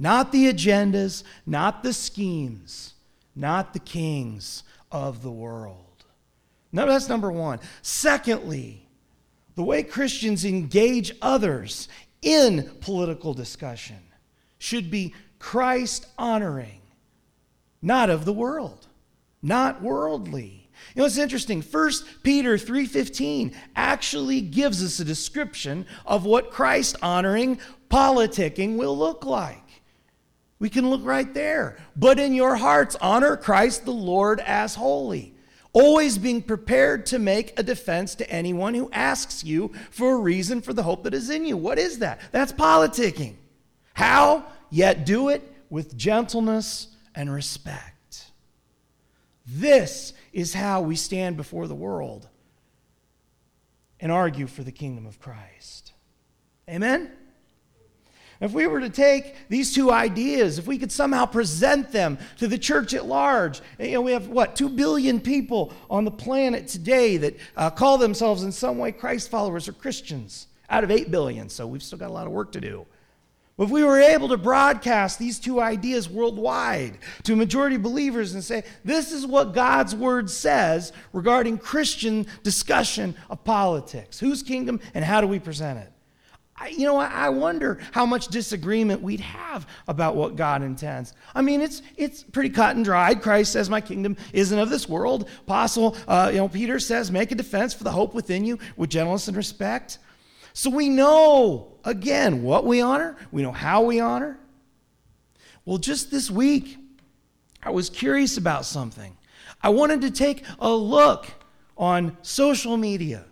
Not 0.00 0.32
the 0.32 0.50
agendas, 0.50 1.24
not 1.44 1.82
the 1.82 1.92
schemes, 1.92 2.94
not 3.36 3.74
the 3.74 3.78
kings 3.78 4.62
of 4.90 5.22
the 5.22 5.30
world. 5.30 6.04
No, 6.72 6.86
that's 6.86 7.10
number 7.10 7.30
one. 7.30 7.60
Secondly, 7.82 8.88
the 9.56 9.62
way 9.62 9.82
Christians 9.82 10.46
engage 10.46 11.12
others 11.20 11.86
in 12.22 12.70
political 12.80 13.34
discussion 13.34 13.98
should 14.58 14.90
be 14.90 15.14
Christ 15.38 16.06
honoring, 16.16 16.80
not 17.82 18.08
of 18.08 18.24
the 18.24 18.32
world, 18.32 18.86
not 19.42 19.82
worldly. 19.82 20.70
You 20.94 21.00
know, 21.00 21.06
it's 21.06 21.18
interesting. 21.18 21.60
1 21.60 21.92
Peter 22.22 22.56
3:15 22.56 23.54
actually 23.76 24.40
gives 24.40 24.82
us 24.82 24.98
a 24.98 25.04
description 25.04 25.84
of 26.06 26.24
what 26.24 26.50
Christ 26.50 26.96
honoring 27.02 27.60
politicking 27.90 28.78
will 28.78 28.96
look 28.96 29.26
like. 29.26 29.69
We 30.60 30.68
can 30.68 30.88
look 30.88 31.04
right 31.04 31.32
there. 31.34 31.78
But 31.96 32.20
in 32.20 32.34
your 32.34 32.54
hearts, 32.54 32.94
honor 33.00 33.36
Christ 33.36 33.84
the 33.84 33.92
Lord 33.92 34.38
as 34.40 34.76
holy, 34.76 35.34
always 35.72 36.18
being 36.18 36.42
prepared 36.42 37.06
to 37.06 37.18
make 37.18 37.58
a 37.58 37.62
defense 37.64 38.14
to 38.16 38.30
anyone 38.30 38.74
who 38.74 38.90
asks 38.92 39.42
you 39.42 39.72
for 39.90 40.12
a 40.12 40.18
reason 40.20 40.60
for 40.60 40.72
the 40.72 40.82
hope 40.82 41.02
that 41.04 41.14
is 41.14 41.30
in 41.30 41.46
you. 41.46 41.56
What 41.56 41.78
is 41.78 41.98
that? 42.00 42.20
That's 42.30 42.52
politicking. 42.52 43.36
How? 43.94 44.46
Yet 44.70 45.06
do 45.06 45.30
it 45.30 45.42
with 45.70 45.96
gentleness 45.96 46.88
and 47.14 47.32
respect. 47.32 48.26
This 49.46 50.12
is 50.32 50.54
how 50.54 50.82
we 50.82 50.94
stand 50.94 51.36
before 51.36 51.66
the 51.66 51.74
world 51.74 52.28
and 53.98 54.12
argue 54.12 54.46
for 54.46 54.62
the 54.62 54.72
kingdom 54.72 55.06
of 55.06 55.18
Christ. 55.18 55.92
Amen? 56.68 57.10
If 58.40 58.52
we 58.52 58.66
were 58.66 58.80
to 58.80 58.88
take 58.88 59.34
these 59.50 59.74
two 59.74 59.92
ideas, 59.92 60.58
if 60.58 60.66
we 60.66 60.78
could 60.78 60.90
somehow 60.90 61.26
present 61.26 61.92
them 61.92 62.18
to 62.38 62.48
the 62.48 62.56
church 62.56 62.94
at 62.94 63.04
large, 63.04 63.60
you 63.78 63.92
know, 63.92 64.00
we 64.00 64.12
have 64.12 64.28
what, 64.28 64.56
two 64.56 64.70
billion 64.70 65.20
people 65.20 65.74
on 65.90 66.06
the 66.06 66.10
planet 66.10 66.66
today 66.66 67.18
that 67.18 67.36
uh, 67.56 67.68
call 67.68 67.98
themselves 67.98 68.42
in 68.42 68.50
some 68.50 68.78
way 68.78 68.92
Christ 68.92 69.30
followers 69.30 69.68
or 69.68 69.72
Christians 69.72 70.46
out 70.70 70.84
of 70.84 70.90
eight 70.90 71.10
billion, 71.10 71.50
so 71.50 71.66
we've 71.66 71.82
still 71.82 71.98
got 71.98 72.08
a 72.08 72.12
lot 72.12 72.26
of 72.26 72.32
work 72.32 72.52
to 72.52 72.60
do. 72.60 72.86
If 73.58 73.68
we 73.68 73.84
were 73.84 74.00
able 74.00 74.28
to 74.28 74.38
broadcast 74.38 75.18
these 75.18 75.38
two 75.38 75.60
ideas 75.60 76.08
worldwide 76.08 76.96
to 77.24 77.36
majority 77.36 77.76
believers 77.76 78.32
and 78.32 78.42
say, 78.42 78.64
this 78.86 79.12
is 79.12 79.26
what 79.26 79.52
God's 79.52 79.94
word 79.94 80.30
says 80.30 80.94
regarding 81.12 81.58
Christian 81.58 82.26
discussion 82.42 83.14
of 83.28 83.44
politics 83.44 84.18
whose 84.18 84.42
kingdom 84.42 84.80
and 84.94 85.04
how 85.04 85.20
do 85.20 85.26
we 85.26 85.38
present 85.38 85.78
it? 85.78 85.92
I, 86.60 86.68
you 86.68 86.84
know, 86.84 86.98
I 86.98 87.30
wonder 87.30 87.78
how 87.90 88.04
much 88.04 88.28
disagreement 88.28 89.00
we'd 89.00 89.20
have 89.20 89.66
about 89.88 90.14
what 90.14 90.36
God 90.36 90.62
intends. 90.62 91.14
I 91.34 91.40
mean, 91.40 91.62
it's 91.62 91.80
it's 91.96 92.22
pretty 92.22 92.50
cut 92.50 92.76
and 92.76 92.84
dried. 92.84 93.22
Christ 93.22 93.52
says, 93.52 93.70
"My 93.70 93.80
kingdom 93.80 94.16
isn't 94.34 94.58
of 94.58 94.68
this 94.68 94.86
world." 94.86 95.28
Apostle, 95.40 95.96
uh, 96.06 96.28
you 96.30 96.38
know, 96.38 96.48
Peter 96.48 96.78
says, 96.78 97.10
"Make 97.10 97.32
a 97.32 97.34
defense 97.34 97.72
for 97.72 97.84
the 97.84 97.90
hope 97.90 98.14
within 98.14 98.44
you 98.44 98.58
with 98.76 98.90
gentleness 98.90 99.26
and 99.26 99.36
respect." 99.36 99.98
So 100.52 100.68
we 100.68 100.90
know, 100.90 101.78
again, 101.84 102.42
what 102.42 102.66
we 102.66 102.82
honor, 102.82 103.16
we 103.32 103.40
know 103.40 103.52
how 103.52 103.82
we 103.82 104.00
honor. 104.00 104.38
Well, 105.64 105.78
just 105.78 106.10
this 106.10 106.30
week, 106.30 106.76
I 107.62 107.70
was 107.70 107.88
curious 107.88 108.36
about 108.36 108.66
something. 108.66 109.16
I 109.62 109.70
wanted 109.70 110.02
to 110.02 110.10
take 110.10 110.44
a 110.58 110.70
look 110.70 111.26
on 111.78 112.18
social 112.20 112.76
media 112.76 113.24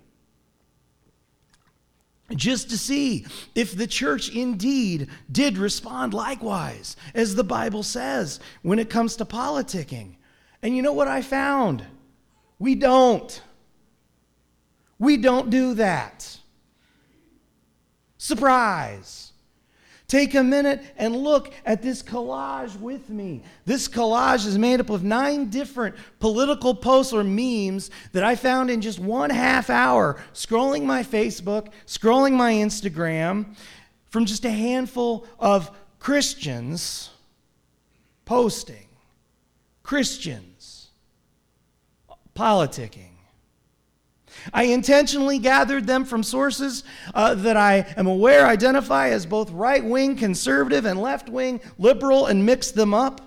just 2.36 2.70
to 2.70 2.78
see 2.78 3.26
if 3.54 3.76
the 3.76 3.86
church 3.86 4.28
indeed 4.28 5.08
did 5.30 5.56
respond 5.56 6.12
likewise, 6.12 6.96
as 7.14 7.34
the 7.34 7.44
Bible 7.44 7.82
says, 7.82 8.38
when 8.62 8.78
it 8.78 8.90
comes 8.90 9.16
to 9.16 9.24
politicking. 9.24 10.16
And 10.62 10.76
you 10.76 10.82
know 10.82 10.92
what 10.92 11.08
I 11.08 11.22
found? 11.22 11.84
We 12.58 12.74
don't. 12.74 13.40
We 14.98 15.16
don't 15.16 15.48
do 15.48 15.74
that. 15.74 16.38
Surprise. 18.18 19.32
Take 20.08 20.34
a 20.34 20.42
minute 20.42 20.82
and 20.96 21.14
look 21.14 21.52
at 21.66 21.82
this 21.82 22.02
collage 22.02 22.74
with 22.80 23.10
me. 23.10 23.42
This 23.66 23.88
collage 23.88 24.46
is 24.46 24.56
made 24.56 24.80
up 24.80 24.88
of 24.88 25.04
nine 25.04 25.50
different 25.50 25.96
political 26.18 26.74
posts 26.74 27.12
or 27.12 27.22
memes 27.22 27.90
that 28.12 28.24
I 28.24 28.34
found 28.34 28.70
in 28.70 28.80
just 28.80 28.98
one 28.98 29.28
half 29.28 29.68
hour, 29.68 30.18
scrolling 30.32 30.84
my 30.84 31.02
Facebook, 31.02 31.68
scrolling 31.86 32.32
my 32.32 32.54
Instagram, 32.54 33.54
from 34.08 34.24
just 34.24 34.46
a 34.46 34.50
handful 34.50 35.26
of 35.38 35.70
Christians 35.98 37.10
posting. 38.24 38.86
Christians 39.82 40.88
politicking. 42.34 43.07
I 44.52 44.64
intentionally 44.64 45.38
gathered 45.38 45.86
them 45.86 46.04
from 46.04 46.22
sources 46.22 46.84
uh, 47.14 47.34
that 47.36 47.56
I 47.56 47.86
am 47.96 48.06
aware 48.06 48.46
identify 48.46 49.10
as 49.10 49.26
both 49.26 49.50
right 49.50 49.84
wing 49.84 50.16
conservative 50.16 50.84
and 50.84 51.00
left 51.00 51.28
wing 51.28 51.60
liberal 51.78 52.26
and 52.26 52.44
mixed 52.46 52.74
them 52.74 52.94
up. 52.94 53.20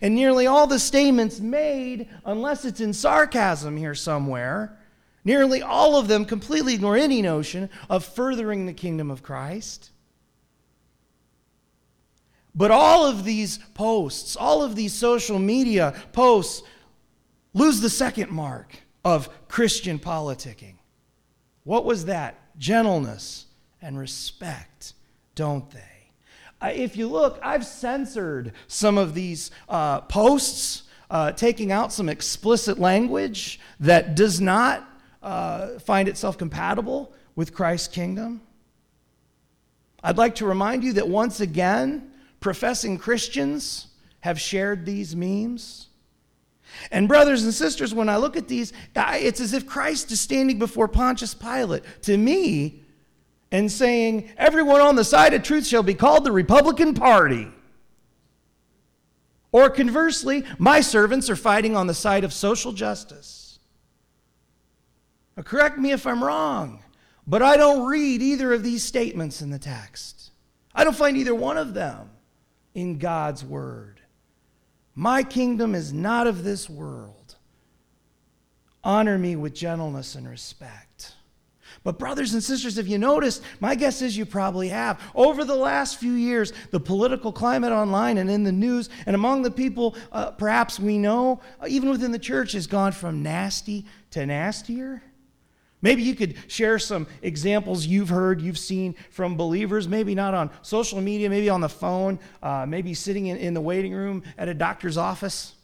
And 0.00 0.14
nearly 0.14 0.46
all 0.46 0.66
the 0.66 0.78
statements 0.78 1.40
made, 1.40 2.08
unless 2.24 2.64
it's 2.64 2.80
in 2.80 2.92
sarcasm 2.92 3.76
here 3.76 3.94
somewhere, 3.94 4.78
nearly 5.24 5.62
all 5.62 5.96
of 5.96 6.08
them 6.08 6.24
completely 6.24 6.74
ignore 6.74 6.96
any 6.96 7.22
notion 7.22 7.68
of 7.90 8.04
furthering 8.04 8.66
the 8.66 8.72
kingdom 8.72 9.10
of 9.10 9.22
Christ. 9.22 9.90
But 12.54 12.70
all 12.70 13.06
of 13.06 13.24
these 13.24 13.58
posts, 13.74 14.34
all 14.34 14.62
of 14.62 14.76
these 14.76 14.94
social 14.94 15.38
media 15.38 15.94
posts, 16.12 16.62
lose 17.52 17.80
the 17.80 17.90
second 17.90 18.30
mark 18.30 18.76
of 19.06 19.30
Christian 19.46 20.00
politicking. 20.00 20.74
What 21.62 21.84
was 21.84 22.06
that? 22.06 22.58
Gentleness 22.58 23.46
and 23.80 23.96
respect, 23.96 24.94
don't 25.36 25.70
they? 25.70 26.10
If 26.60 26.96
you 26.96 27.06
look, 27.06 27.38
I've 27.40 27.64
censored 27.64 28.52
some 28.66 28.98
of 28.98 29.14
these 29.14 29.52
uh, 29.68 30.00
posts, 30.00 30.82
uh, 31.08 31.30
taking 31.30 31.70
out 31.70 31.92
some 31.92 32.08
explicit 32.08 32.80
language 32.80 33.60
that 33.78 34.16
does 34.16 34.40
not 34.40 34.88
uh, 35.22 35.78
find 35.78 36.08
itself 36.08 36.36
compatible 36.36 37.12
with 37.36 37.54
Christ's 37.54 37.86
kingdom. 37.86 38.40
I'd 40.02 40.18
like 40.18 40.34
to 40.36 40.46
remind 40.46 40.82
you 40.82 40.94
that 40.94 41.08
once 41.08 41.38
again, 41.38 42.10
professing 42.40 42.98
Christians 42.98 43.86
have 44.20 44.40
shared 44.40 44.84
these 44.84 45.14
memes. 45.14 45.85
And, 46.90 47.08
brothers 47.08 47.44
and 47.44 47.54
sisters, 47.54 47.94
when 47.94 48.08
I 48.08 48.16
look 48.16 48.36
at 48.36 48.48
these, 48.48 48.72
it's 48.94 49.40
as 49.40 49.52
if 49.52 49.66
Christ 49.66 50.10
is 50.12 50.20
standing 50.20 50.58
before 50.58 50.88
Pontius 50.88 51.34
Pilate 51.34 51.82
to 52.02 52.16
me 52.16 52.82
and 53.50 53.70
saying, 53.70 54.30
Everyone 54.36 54.80
on 54.80 54.96
the 54.96 55.04
side 55.04 55.34
of 55.34 55.42
truth 55.42 55.66
shall 55.66 55.82
be 55.82 55.94
called 55.94 56.24
the 56.24 56.32
Republican 56.32 56.94
Party. 56.94 57.48
Or 59.52 59.70
conversely, 59.70 60.44
my 60.58 60.80
servants 60.80 61.30
are 61.30 61.36
fighting 61.36 61.76
on 61.76 61.86
the 61.86 61.94
side 61.94 62.24
of 62.24 62.32
social 62.32 62.72
justice. 62.72 63.58
Now, 65.36 65.42
correct 65.44 65.78
me 65.78 65.92
if 65.92 66.06
I'm 66.06 66.22
wrong, 66.22 66.82
but 67.26 67.42
I 67.42 67.56
don't 67.56 67.86
read 67.86 68.22
either 68.22 68.52
of 68.52 68.62
these 68.62 68.82
statements 68.82 69.40
in 69.40 69.50
the 69.50 69.58
text. 69.58 70.30
I 70.74 70.84
don't 70.84 70.96
find 70.96 71.16
either 71.16 71.34
one 71.34 71.56
of 71.56 71.74
them 71.74 72.10
in 72.74 72.98
God's 72.98 73.44
Word. 73.44 74.00
My 74.96 75.22
kingdom 75.22 75.74
is 75.74 75.92
not 75.92 76.26
of 76.26 76.42
this 76.42 76.70
world. 76.70 77.36
Honor 78.82 79.18
me 79.18 79.36
with 79.36 79.54
gentleness 79.54 80.14
and 80.14 80.28
respect. 80.28 81.12
But, 81.84 81.98
brothers 81.98 82.32
and 82.32 82.42
sisters, 82.42 82.78
if 82.78 82.88
you 82.88 82.96
noticed, 82.96 83.42
my 83.60 83.74
guess 83.74 84.00
is 84.00 84.16
you 84.16 84.24
probably 84.24 84.70
have. 84.70 85.00
Over 85.14 85.44
the 85.44 85.54
last 85.54 85.98
few 85.98 86.14
years, 86.14 86.52
the 86.70 86.80
political 86.80 87.30
climate 87.30 87.72
online 87.72 88.16
and 88.18 88.30
in 88.30 88.42
the 88.42 88.50
news 88.50 88.88
and 89.04 89.14
among 89.14 89.42
the 89.42 89.50
people 89.50 89.94
uh, 90.10 90.30
perhaps 90.30 90.80
we 90.80 90.98
know, 90.98 91.40
uh, 91.60 91.66
even 91.68 91.90
within 91.90 92.10
the 92.10 92.18
church, 92.18 92.52
has 92.52 92.66
gone 92.66 92.92
from 92.92 93.22
nasty 93.22 93.84
to 94.12 94.24
nastier. 94.24 95.02
Maybe 95.86 96.02
you 96.02 96.16
could 96.16 96.34
share 96.48 96.80
some 96.80 97.06
examples 97.22 97.86
you've 97.86 98.08
heard, 98.08 98.40
you've 98.40 98.58
seen 98.58 98.96
from 99.08 99.36
believers, 99.36 99.86
maybe 99.86 100.16
not 100.16 100.34
on 100.34 100.50
social 100.62 101.00
media, 101.00 101.30
maybe 101.30 101.48
on 101.48 101.60
the 101.60 101.68
phone, 101.68 102.18
uh, 102.42 102.66
maybe 102.66 102.92
sitting 102.92 103.26
in, 103.26 103.36
in 103.36 103.54
the 103.54 103.60
waiting 103.60 103.94
room 103.94 104.24
at 104.36 104.48
a 104.48 104.54
doctor's 104.54 104.96
office. 104.96 105.54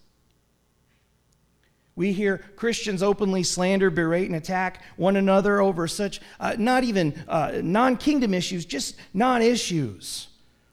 We 1.96 2.12
hear 2.12 2.38
Christians 2.54 3.02
openly 3.02 3.42
slander, 3.42 3.90
berate, 3.90 4.28
and 4.28 4.36
attack 4.36 4.84
one 4.94 5.16
another 5.16 5.60
over 5.60 5.88
such 5.88 6.20
uh, 6.38 6.54
not 6.56 6.84
even 6.84 7.20
uh, 7.26 7.54
non 7.60 7.96
kingdom 7.96 8.32
issues, 8.32 8.64
just 8.64 8.94
non 9.12 9.42
issues. 9.42 10.28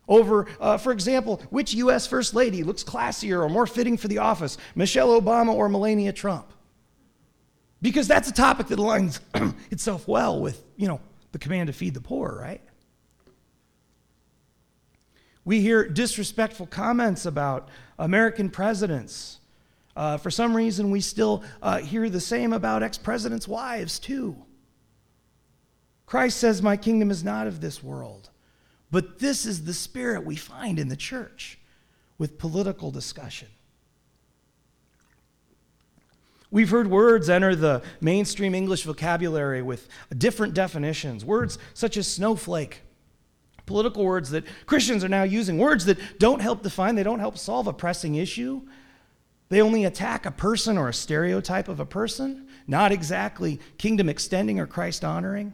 Over, 0.07 0.45
uh, 0.61 0.77
for 0.77 0.91
example, 0.91 1.41
which 1.49 1.73
U.S. 1.73 2.05
First 2.05 2.35
Lady 2.35 2.61
looks 2.61 2.83
classier 2.83 3.43
or 3.43 3.49
more 3.49 3.65
fitting 3.65 3.97
for 3.97 4.09
the 4.09 4.19
office, 4.19 4.59
Michelle 4.75 5.19
Obama 5.19 5.55
or 5.55 5.69
Melania 5.69 6.13
Trump? 6.13 6.45
Because 7.81 8.07
that's 8.07 8.29
a 8.29 8.33
topic 8.33 8.67
that 8.67 8.79
aligns 8.79 9.19
itself 9.71 10.07
well 10.07 10.39
with, 10.39 10.63
you 10.75 10.87
know, 10.87 10.99
the 11.31 11.39
command 11.39 11.67
to 11.67 11.73
feed 11.73 11.93
the 11.93 12.01
poor, 12.01 12.37
right? 12.39 12.61
We 15.45 15.61
hear 15.61 15.87
disrespectful 15.87 16.67
comments 16.67 17.25
about 17.25 17.69
American 17.97 18.49
presidents 18.49 19.39
Uh, 19.99 20.17
for 20.17 20.31
some 20.31 20.55
reason, 20.55 20.91
we 20.91 21.01
still 21.01 21.43
uh, 21.61 21.79
hear 21.79 22.09
the 22.09 22.21
same 22.21 22.53
about 22.53 22.83
ex 22.83 22.97
presidents' 22.97 23.49
wives, 23.49 23.99
too. 23.99 24.33
Christ 26.05 26.37
says, 26.37 26.61
My 26.61 26.77
kingdom 26.77 27.11
is 27.11 27.21
not 27.21 27.47
of 27.47 27.59
this 27.59 27.83
world. 27.83 28.29
But 28.91 29.19
this 29.19 29.45
is 29.45 29.65
the 29.65 29.73
spirit 29.73 30.25
we 30.25 30.37
find 30.37 30.79
in 30.79 30.87
the 30.87 30.95
church 30.95 31.59
with 32.17 32.39
political 32.39 32.91
discussion. 32.91 33.49
We've 36.51 36.69
heard 36.69 36.89
words 36.89 37.29
enter 37.29 37.55
the 37.55 37.83
mainstream 38.01 38.55
English 38.55 38.83
vocabulary 38.83 39.61
with 39.61 39.87
different 40.17 40.53
definitions, 40.53 41.23
words 41.23 41.59
such 41.73 41.95
as 41.95 42.07
snowflake, 42.07 42.81
political 43.67 44.03
words 44.03 44.31
that 44.31 44.45
Christians 44.65 45.03
are 45.03 45.09
now 45.09 45.23
using, 45.23 45.59
words 45.59 45.85
that 45.85 45.99
don't 46.17 46.41
help 46.41 46.63
define, 46.63 46.95
they 46.95 47.03
don't 47.03 47.19
help 47.19 47.37
solve 47.37 47.67
a 47.67 47.73
pressing 47.73 48.15
issue. 48.15 48.61
They 49.49 49.61
only 49.61 49.85
attack 49.85 50.25
a 50.25 50.31
person 50.31 50.77
or 50.77 50.89
a 50.89 50.93
stereotype 50.93 51.67
of 51.67 51.79
a 51.79 51.85
person, 51.85 52.47
not 52.67 52.91
exactly 52.91 53.59
kingdom 53.77 54.09
extending 54.09 54.59
or 54.59 54.67
Christ 54.67 55.03
honoring. 55.03 55.53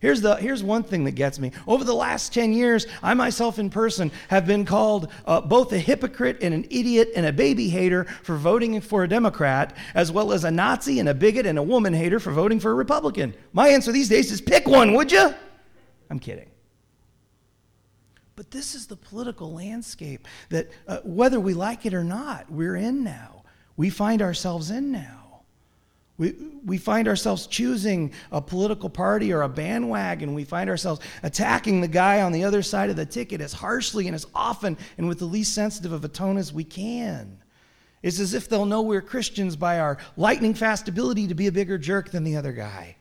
Here's, 0.00 0.20
the, 0.20 0.36
here's 0.36 0.62
one 0.62 0.82
thing 0.82 1.04
that 1.04 1.12
gets 1.12 1.38
me. 1.38 1.52
Over 1.66 1.82
the 1.82 1.94
last 1.94 2.34
10 2.34 2.52
years, 2.52 2.86
I 3.02 3.14
myself 3.14 3.58
in 3.58 3.70
person 3.70 4.12
have 4.28 4.46
been 4.46 4.64
called 4.64 5.10
uh, 5.26 5.40
both 5.40 5.72
a 5.72 5.78
hypocrite 5.78 6.38
and 6.42 6.52
an 6.52 6.66
idiot 6.70 7.10
and 7.16 7.24
a 7.24 7.32
baby 7.32 7.68
hater 7.68 8.04
for 8.04 8.36
voting 8.36 8.80
for 8.80 9.04
a 9.04 9.08
Democrat, 9.08 9.74
as 9.94 10.12
well 10.12 10.32
as 10.32 10.44
a 10.44 10.50
Nazi 10.50 11.00
and 11.00 11.08
a 11.08 11.14
bigot 11.14 11.46
and 11.46 11.58
a 11.58 11.62
woman 11.62 11.94
hater 11.94 12.20
for 12.20 12.30
voting 12.30 12.60
for 12.60 12.70
a 12.70 12.74
Republican. 12.74 13.34
My 13.52 13.68
answer 13.68 13.90
these 13.90 14.08
days 14.08 14.30
is 14.30 14.40
pick 14.40 14.68
one, 14.68 14.92
would 14.92 15.10
you? 15.10 15.34
I'm 16.10 16.18
kidding. 16.18 16.50
But 18.36 18.50
this 18.50 18.74
is 18.74 18.86
the 18.86 18.96
political 18.96 19.54
landscape 19.54 20.28
that, 20.50 20.70
uh, 20.86 20.98
whether 21.04 21.40
we 21.40 21.54
like 21.54 21.86
it 21.86 21.94
or 21.94 22.04
not, 22.04 22.50
we're 22.50 22.76
in 22.76 23.02
now. 23.02 23.44
We 23.78 23.88
find 23.88 24.20
ourselves 24.20 24.70
in 24.70 24.92
now. 24.92 25.25
We, 26.18 26.34
we 26.64 26.78
find 26.78 27.08
ourselves 27.08 27.46
choosing 27.46 28.12
a 28.32 28.40
political 28.40 28.88
party 28.88 29.32
or 29.32 29.42
a 29.42 29.48
bandwagon. 29.48 30.32
We 30.34 30.44
find 30.44 30.70
ourselves 30.70 31.00
attacking 31.22 31.80
the 31.80 31.88
guy 31.88 32.22
on 32.22 32.32
the 32.32 32.44
other 32.44 32.62
side 32.62 32.88
of 32.88 32.96
the 32.96 33.04
ticket 33.04 33.40
as 33.40 33.52
harshly 33.52 34.06
and 34.06 34.14
as 34.14 34.26
often 34.34 34.78
and 34.96 35.08
with 35.08 35.18
the 35.18 35.26
least 35.26 35.54
sensitive 35.54 35.92
of 35.92 36.04
a 36.04 36.08
tone 36.08 36.38
as 36.38 36.52
we 36.52 36.64
can. 36.64 37.38
It's 38.02 38.20
as 38.20 38.34
if 38.34 38.48
they'll 38.48 38.66
know 38.66 38.82
we're 38.82 39.02
Christians 39.02 39.56
by 39.56 39.78
our 39.78 39.98
lightning 40.16 40.54
fast 40.54 40.88
ability 40.88 41.28
to 41.28 41.34
be 41.34 41.48
a 41.48 41.52
bigger 41.52 41.76
jerk 41.76 42.10
than 42.10 42.24
the 42.24 42.36
other 42.36 42.52
guy. 42.52 42.96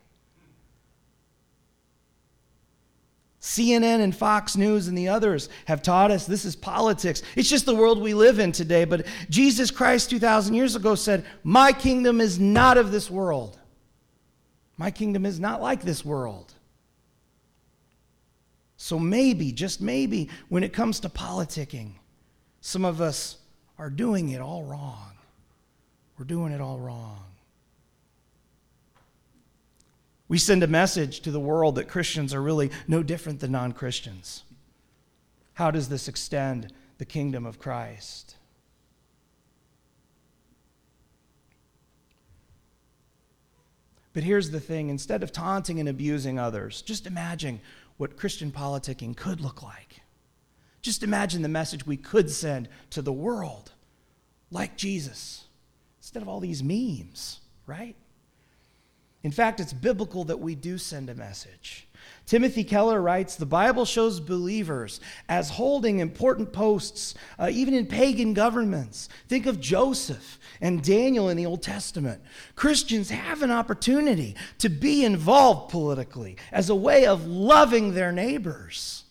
CNN 3.45 3.99
and 3.99 4.15
Fox 4.15 4.57
News 4.57 4.87
and 4.87 4.97
the 4.97 5.09
others 5.09 5.49
have 5.65 5.83
taught 5.83 6.09
us 6.09 6.25
this 6.25 6.45
is 6.45 6.55
politics. 6.55 7.21
It's 7.35 7.47
just 7.47 7.67
the 7.67 7.75
world 7.75 8.01
we 8.01 8.15
live 8.15 8.39
in 8.39 8.51
today. 8.51 8.85
But 8.85 9.05
Jesus 9.29 9.69
Christ 9.69 10.09
2,000 10.09 10.55
years 10.55 10.75
ago 10.75 10.95
said, 10.95 11.23
My 11.43 11.71
kingdom 11.71 12.21
is 12.21 12.39
not 12.39 12.79
of 12.79 12.91
this 12.91 13.07
world. 13.07 13.59
My 14.77 14.89
kingdom 14.89 15.27
is 15.27 15.39
not 15.39 15.61
like 15.61 15.83
this 15.83 16.03
world. 16.03 16.55
So 18.77 18.97
maybe, 18.97 19.51
just 19.51 19.79
maybe, 19.79 20.31
when 20.49 20.63
it 20.63 20.73
comes 20.73 20.99
to 21.01 21.09
politicking, 21.09 21.91
some 22.61 22.83
of 22.83 22.99
us 22.99 23.37
are 23.77 23.91
doing 23.91 24.29
it 24.29 24.41
all 24.41 24.63
wrong. 24.63 25.11
We're 26.17 26.25
doing 26.25 26.51
it 26.51 26.61
all 26.61 26.79
wrong. 26.79 27.21
We 30.27 30.37
send 30.37 30.63
a 30.63 30.67
message 30.67 31.19
to 31.21 31.31
the 31.31 31.39
world 31.39 31.75
that 31.75 31.87
Christians 31.87 32.33
are 32.33 32.41
really 32.41 32.71
no 32.87 33.03
different 33.03 33.39
than 33.39 33.51
non 33.51 33.73
Christians. 33.73 34.43
How 35.53 35.71
does 35.71 35.89
this 35.89 36.07
extend 36.07 36.73
the 36.97 37.05
kingdom 37.05 37.45
of 37.45 37.59
Christ? 37.59 38.35
But 44.13 44.23
here's 44.23 44.49
the 44.49 44.61
thing 44.61 44.89
instead 44.89 45.23
of 45.23 45.31
taunting 45.31 45.79
and 45.79 45.89
abusing 45.89 46.39
others, 46.39 46.81
just 46.81 47.05
imagine 47.05 47.59
what 47.97 48.17
Christian 48.17 48.51
politicking 48.51 49.15
could 49.15 49.41
look 49.41 49.61
like. 49.61 50.01
Just 50.81 51.03
imagine 51.03 51.41
the 51.41 51.49
message 51.49 51.85
we 51.85 51.97
could 51.97 52.29
send 52.29 52.69
to 52.91 53.01
the 53.01 53.13
world 53.13 53.73
like 54.51 54.77
Jesus 54.77 55.45
instead 55.99 56.21
of 56.21 56.29
all 56.29 56.39
these 56.39 56.63
memes, 56.63 57.41
right? 57.65 57.95
In 59.25 59.31
fact, 59.31 59.59
it's 59.59 59.73
biblical 59.73 60.23
that 60.25 60.39
we 60.39 60.53
do 60.53 60.77
send 60.77 61.09
a 61.09 61.15
message. 61.15 61.87
Timothy 62.27 62.63
Keller 62.63 63.01
writes 63.01 63.35
The 63.35 63.47
Bible 63.47 63.83
shows 63.83 64.19
believers 64.19 64.99
as 65.27 65.49
holding 65.49 65.97
important 65.97 66.53
posts, 66.53 67.15
uh, 67.39 67.49
even 67.51 67.73
in 67.73 67.87
pagan 67.87 68.35
governments. 68.35 69.09
Think 69.27 69.47
of 69.47 69.59
Joseph 69.59 70.37
and 70.61 70.83
Daniel 70.83 71.29
in 71.29 71.37
the 71.37 71.47
Old 71.47 71.63
Testament. 71.63 72.21
Christians 72.55 73.09
have 73.09 73.41
an 73.41 73.49
opportunity 73.49 74.35
to 74.59 74.69
be 74.69 75.03
involved 75.03 75.71
politically 75.71 76.37
as 76.51 76.69
a 76.69 76.75
way 76.75 77.07
of 77.07 77.25
loving 77.25 77.95
their 77.95 78.11
neighbors. 78.11 79.04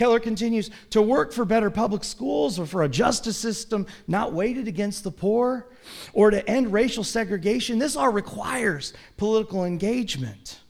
Keller 0.00 0.18
continues 0.18 0.70
to 0.88 1.02
work 1.02 1.30
for 1.30 1.44
better 1.44 1.68
public 1.68 2.04
schools 2.04 2.58
or 2.58 2.64
for 2.64 2.84
a 2.84 2.88
justice 2.88 3.36
system 3.36 3.86
not 4.08 4.32
weighted 4.32 4.66
against 4.66 5.04
the 5.04 5.10
poor 5.10 5.68
or 6.14 6.30
to 6.30 6.48
end 6.48 6.72
racial 6.72 7.04
segregation. 7.04 7.78
This 7.78 7.96
all 7.96 8.10
requires 8.10 8.94
political 9.18 9.66
engagement. 9.66 10.60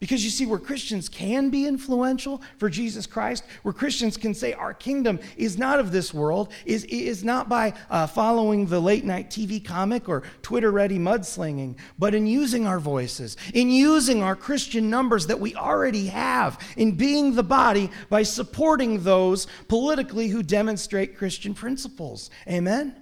Because 0.00 0.22
you 0.22 0.30
see, 0.30 0.46
where 0.46 0.60
Christians 0.60 1.08
can 1.08 1.50
be 1.50 1.66
influential 1.66 2.40
for 2.56 2.70
Jesus 2.70 3.04
Christ, 3.04 3.42
where 3.62 3.74
Christians 3.74 4.16
can 4.16 4.32
say 4.32 4.52
our 4.52 4.72
kingdom 4.72 5.18
is 5.36 5.58
not 5.58 5.80
of 5.80 5.90
this 5.90 6.14
world, 6.14 6.52
is, 6.64 6.84
is 6.84 7.24
not 7.24 7.48
by 7.48 7.72
uh, 7.90 8.06
following 8.06 8.66
the 8.66 8.78
late 8.78 9.04
night 9.04 9.28
TV 9.28 9.64
comic 9.64 10.08
or 10.08 10.22
Twitter 10.40 10.70
ready 10.70 11.00
mudslinging, 11.00 11.76
but 11.98 12.14
in 12.14 12.28
using 12.28 12.64
our 12.64 12.78
voices, 12.78 13.36
in 13.54 13.70
using 13.70 14.22
our 14.22 14.36
Christian 14.36 14.88
numbers 14.88 15.26
that 15.26 15.40
we 15.40 15.56
already 15.56 16.06
have, 16.06 16.60
in 16.76 16.92
being 16.92 17.34
the 17.34 17.42
body 17.42 17.90
by 18.08 18.22
supporting 18.22 19.02
those 19.02 19.48
politically 19.66 20.28
who 20.28 20.44
demonstrate 20.44 21.18
Christian 21.18 21.54
principles. 21.54 22.30
Amen? 22.46 22.94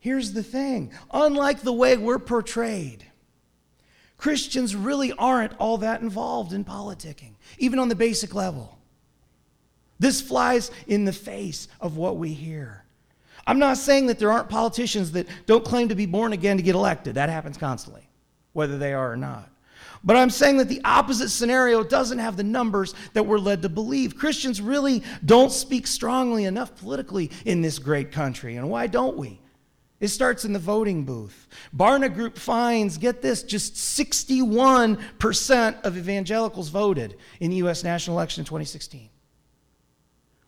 Here's 0.00 0.32
the 0.32 0.42
thing 0.42 0.92
unlike 1.10 1.62
the 1.62 1.72
way 1.72 1.96
we're 1.96 2.18
portrayed, 2.18 3.05
Christians 4.18 4.74
really 4.74 5.12
aren't 5.12 5.52
all 5.58 5.78
that 5.78 6.00
involved 6.00 6.52
in 6.52 6.64
politicking, 6.64 7.34
even 7.58 7.78
on 7.78 7.88
the 7.88 7.94
basic 7.94 8.34
level. 8.34 8.78
This 9.98 10.20
flies 10.20 10.70
in 10.86 11.04
the 11.04 11.12
face 11.12 11.68
of 11.80 11.96
what 11.96 12.16
we 12.16 12.32
hear. 12.32 12.84
I'm 13.46 13.58
not 13.58 13.76
saying 13.76 14.06
that 14.06 14.18
there 14.18 14.32
aren't 14.32 14.48
politicians 14.48 15.12
that 15.12 15.28
don't 15.46 15.64
claim 15.64 15.88
to 15.88 15.94
be 15.94 16.06
born 16.06 16.32
again 16.32 16.56
to 16.56 16.62
get 16.62 16.74
elected. 16.74 17.14
That 17.14 17.28
happens 17.28 17.56
constantly, 17.56 18.08
whether 18.52 18.76
they 18.76 18.92
are 18.92 19.12
or 19.12 19.16
not. 19.16 19.50
But 20.02 20.16
I'm 20.16 20.30
saying 20.30 20.58
that 20.58 20.68
the 20.68 20.80
opposite 20.84 21.30
scenario 21.30 21.82
doesn't 21.82 22.18
have 22.18 22.36
the 22.36 22.44
numbers 22.44 22.94
that 23.12 23.24
we're 23.24 23.38
led 23.38 23.62
to 23.62 23.68
believe. 23.68 24.16
Christians 24.16 24.60
really 24.60 25.02
don't 25.24 25.52
speak 25.52 25.86
strongly 25.86 26.44
enough 26.44 26.76
politically 26.76 27.30
in 27.44 27.62
this 27.62 27.78
great 27.78 28.12
country. 28.12 28.56
And 28.56 28.70
why 28.70 28.86
don't 28.86 29.16
we? 29.16 29.40
It 30.06 30.10
starts 30.10 30.44
in 30.44 30.52
the 30.52 30.60
voting 30.60 31.04
booth. 31.04 31.48
Barna 31.76 32.14
Group 32.14 32.38
finds, 32.38 32.96
get 32.96 33.22
this, 33.22 33.42
just 33.42 33.74
61% 33.74 35.82
of 35.82 35.98
evangelicals 35.98 36.68
voted 36.68 37.16
in 37.40 37.50
the 37.50 37.56
U.S. 37.56 37.82
national 37.82 38.16
election 38.16 38.42
in 38.42 38.44
2016. 38.44 39.10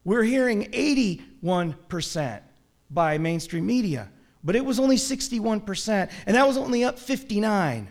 We're 0.05 0.23
hearing 0.23 0.71
81% 0.71 2.41
by 2.89 3.19
mainstream 3.19 3.67
media, 3.67 4.09
but 4.45 4.55
it 4.55 4.65
was 4.65 4.79
only 4.79 4.95
61%, 4.95 6.11
and 6.25 6.37
that 6.37 6.47
was 6.47 6.57
only 6.57 6.85
up 6.85 6.97
59 6.97 7.91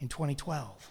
in 0.00 0.08
2012. 0.08 0.90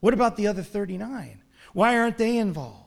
What 0.00 0.14
about 0.14 0.36
the 0.36 0.48
other 0.48 0.64
39? 0.64 1.42
Why 1.74 1.96
aren't 1.96 2.18
they 2.18 2.38
involved? 2.38 2.85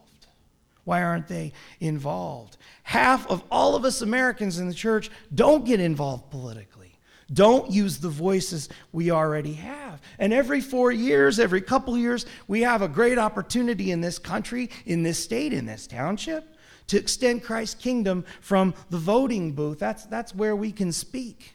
Why 0.89 1.03
aren't 1.03 1.27
they 1.27 1.53
involved? 1.79 2.57
Half 2.81 3.29
of 3.29 3.43
all 3.51 3.75
of 3.75 3.85
us 3.85 4.01
Americans 4.01 4.57
in 4.57 4.67
the 4.67 4.73
church 4.73 5.11
don't 5.35 5.63
get 5.63 5.79
involved 5.79 6.31
politically, 6.31 6.95
don't 7.31 7.69
use 7.69 7.99
the 7.99 8.09
voices 8.09 8.69
we 8.91 9.11
already 9.11 9.53
have. 9.53 10.01
And 10.17 10.33
every 10.33 10.61
four 10.61 10.91
years, 10.91 11.39
every 11.39 11.61
couple 11.61 11.95
years, 11.95 12.25
we 12.47 12.61
have 12.61 12.81
a 12.81 12.87
great 12.87 13.19
opportunity 13.19 13.91
in 13.91 14.01
this 14.01 14.17
country, 14.17 14.71
in 14.87 15.03
this 15.03 15.23
state, 15.23 15.53
in 15.53 15.67
this 15.67 15.85
township 15.85 16.55
to 16.87 16.97
extend 16.97 17.43
Christ's 17.43 17.75
kingdom 17.75 18.25
from 18.41 18.73
the 18.89 18.97
voting 18.97 19.51
booth. 19.51 19.77
That's, 19.77 20.07
that's 20.07 20.33
where 20.33 20.55
we 20.55 20.71
can 20.71 20.91
speak. 20.91 21.53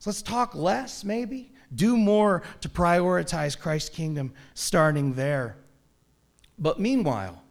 So 0.00 0.10
let's 0.10 0.20
talk 0.20 0.54
less, 0.54 1.02
maybe. 1.02 1.50
Do 1.74 1.96
more 1.96 2.42
to 2.60 2.68
prioritize 2.68 3.58
Christ's 3.58 3.88
kingdom 3.88 4.34
starting 4.52 5.14
there. 5.14 5.56
But 6.58 6.80
meanwhile, 6.80 7.42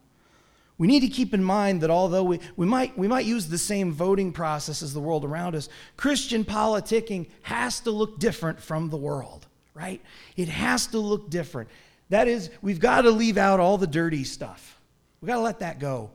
we 0.78 0.88
need 0.88 1.00
to 1.00 1.08
keep 1.08 1.34
in 1.34 1.44
mind 1.44 1.82
that 1.82 1.90
although 1.90 2.24
we, 2.24 2.40
we, 2.56 2.66
might, 2.66 2.98
we 2.98 3.08
might 3.08 3.26
use 3.26 3.48
the 3.48 3.58
same 3.58 3.92
voting 3.92 4.32
process 4.32 4.84
as 4.84 4.94
the 4.94 5.00
world 5.00 5.26
around 5.26 5.56
us, 5.56 5.70
Christian 5.96 6.46
politicking 6.46 7.28
has 7.44 7.80
to 7.82 7.92
look 7.92 8.20
different 8.20 8.62
from 8.62 8.90
the 8.90 8.98
world, 8.98 9.48
right? 9.74 10.02
It 10.36 10.50
has 10.50 10.88
to 10.88 11.00
look 11.00 11.30
different. 11.30 11.70
That 12.10 12.28
is, 12.28 12.52
we've 12.62 12.80
got 12.80 13.02
to 13.02 13.12
leave 13.12 13.38
out 13.38 13.60
all 13.60 13.78
the 13.78 13.88
dirty 13.88 14.24
stuff. 14.24 14.80
We've 15.20 15.28
got 15.28 15.36
to 15.36 15.42
let 15.42 15.60
that 15.60 15.80
go. 15.80 16.12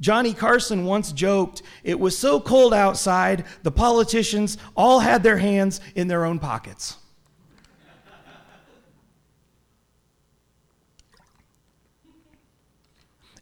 Johnny 0.00 0.32
Carson 0.32 0.84
once 0.84 1.12
joked, 1.12 1.62
it 1.82 1.98
was 1.98 2.16
so 2.16 2.40
cold 2.40 2.74
outside, 2.74 3.44
the 3.62 3.70
politicians 3.70 4.58
all 4.76 5.00
had 5.00 5.22
their 5.22 5.38
hands 5.38 5.80
in 5.94 6.08
their 6.08 6.24
own 6.24 6.38
pockets. 6.38 6.96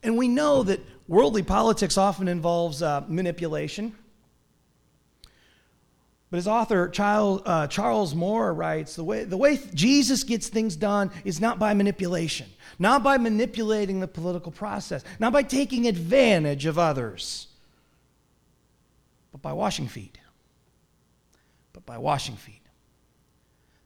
And 0.03 0.17
we 0.17 0.29
know 0.29 0.63
that 0.63 0.81
worldly 1.09 1.43
politics 1.43 1.97
often 1.97 2.29
involves 2.29 2.83
uh, 2.83 3.05
manipulation. 3.09 3.95
But 6.31 6.39
as 6.39 6.49
author 6.49 6.89
Charles, 6.89 7.43
uh, 7.45 7.67
Charles 7.67 8.15
Moore 8.15 8.55
writes, 8.55 8.97
the 8.97 9.05
way, 9.05 9.25
the 9.25 9.37
way 9.37 9.59
Jesus 9.75 10.25
gets 10.25 10.49
things 10.49 10.77
done 10.77 11.11
is 11.27 11.43
not 11.43 11.59
by 11.59 11.75
manipulation, 11.75 12.47
not 12.79 13.03
by 13.03 13.19
manipulating 13.19 14.01
the 14.01 14.09
political 14.09 14.51
process, 14.51 15.05
not 15.19 15.35
by 15.35 15.43
taking 15.43 15.87
advantage 15.87 16.65
of 16.65 16.79
others, 16.79 17.49
but 19.31 19.43
by 19.43 19.53
washing 19.53 19.89
feet. 19.89 20.17
But 21.75 21.85
by 21.85 21.99
washing 21.99 22.37
feet. 22.37 22.63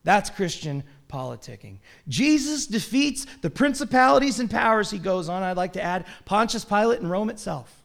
That's 0.04 0.30
Christian 0.30 0.84
politicking. 1.08 1.78
Jesus 2.08 2.66
defeats 2.66 3.26
the 3.42 3.50
principalities 3.50 4.40
and 4.40 4.50
powers, 4.50 4.90
he 4.90 4.98
goes 4.98 5.28
on, 5.28 5.42
I'd 5.42 5.56
like 5.56 5.74
to 5.74 5.82
add, 5.82 6.06
Pontius 6.24 6.64
Pilate 6.64 7.00
and 7.00 7.10
Rome 7.10 7.30
itself. 7.30 7.82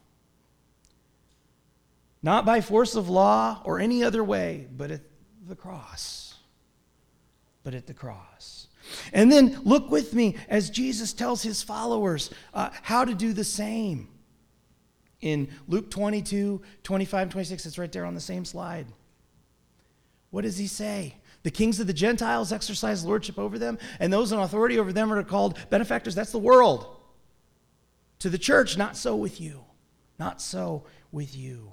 Not 2.22 2.44
by 2.44 2.60
force 2.60 2.94
of 2.94 3.08
law 3.08 3.60
or 3.64 3.80
any 3.80 4.04
other 4.04 4.22
way, 4.22 4.68
but 4.76 4.90
at 4.90 5.00
the 5.48 5.56
cross. 5.56 6.34
But 7.64 7.74
at 7.74 7.86
the 7.86 7.94
cross. 7.94 8.68
And 9.12 9.30
then 9.30 9.60
look 9.64 9.90
with 9.90 10.14
me 10.14 10.36
as 10.48 10.70
Jesus 10.70 11.12
tells 11.12 11.42
his 11.42 11.62
followers 11.62 12.30
uh, 12.54 12.70
how 12.82 13.04
to 13.04 13.14
do 13.14 13.32
the 13.32 13.44
same. 13.44 14.08
In 15.20 15.48
Luke 15.68 15.90
22, 15.90 16.60
25, 16.82 17.30
26, 17.30 17.66
it's 17.66 17.78
right 17.78 17.92
there 17.92 18.04
on 18.04 18.14
the 18.14 18.20
same 18.20 18.44
slide. 18.44 18.86
What 20.30 20.42
does 20.42 20.58
he 20.58 20.66
say? 20.66 21.16
The 21.42 21.50
kings 21.50 21.80
of 21.80 21.86
the 21.86 21.92
Gentiles 21.92 22.52
exercise 22.52 23.04
lordship 23.04 23.38
over 23.38 23.58
them, 23.58 23.78
and 23.98 24.12
those 24.12 24.32
in 24.32 24.38
authority 24.38 24.78
over 24.78 24.92
them 24.92 25.12
are 25.12 25.22
called 25.24 25.58
benefactors. 25.70 26.14
That's 26.14 26.32
the 26.32 26.38
world. 26.38 26.86
To 28.20 28.30
the 28.30 28.38
church, 28.38 28.76
not 28.76 28.96
so 28.96 29.16
with 29.16 29.40
you. 29.40 29.64
Not 30.18 30.40
so 30.40 30.84
with 31.10 31.36
you. 31.36 31.72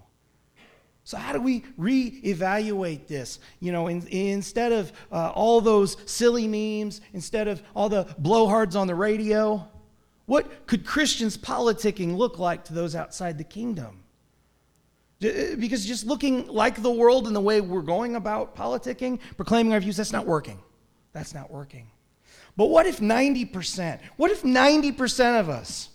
So, 1.03 1.17
how 1.17 1.33
do 1.33 1.41
we 1.41 1.61
reevaluate 1.79 3.07
this? 3.07 3.39
You 3.59 3.71
know, 3.71 3.87
in, 3.87 4.05
instead 4.07 4.71
of 4.71 4.91
uh, 5.11 5.31
all 5.31 5.61
those 5.61 5.97
silly 6.05 6.47
memes, 6.47 7.01
instead 7.13 7.47
of 7.47 7.63
all 7.75 7.89
the 7.89 8.05
blowhards 8.21 8.75
on 8.75 8.87
the 8.87 8.95
radio, 8.95 9.67
what 10.25 10.67
could 10.67 10.85
Christians' 10.85 11.37
politicking 11.37 12.15
look 12.15 12.37
like 12.37 12.63
to 12.65 12.73
those 12.73 12.95
outside 12.95 13.37
the 13.39 13.43
kingdom? 13.43 14.03
Uh, 15.23 15.55
because 15.57 15.85
just 15.85 16.05
looking 16.05 16.47
like 16.47 16.81
the 16.81 16.91
world 16.91 17.27
and 17.27 17.35
the 17.35 17.41
way 17.41 17.61
we're 17.61 17.81
going 17.81 18.15
about 18.15 18.55
politicking, 18.55 19.19
proclaiming 19.35 19.73
our 19.73 19.79
views, 19.79 19.97
that's 19.97 20.13
not 20.13 20.25
working. 20.25 20.59
That's 21.11 21.33
not 21.33 21.51
working. 21.51 21.87
But 22.55 22.67
what 22.67 22.85
if 22.85 22.99
90%, 22.99 23.99
what 24.17 24.31
if 24.31 24.43
90% 24.43 25.39
of 25.39 25.49
us 25.49 25.89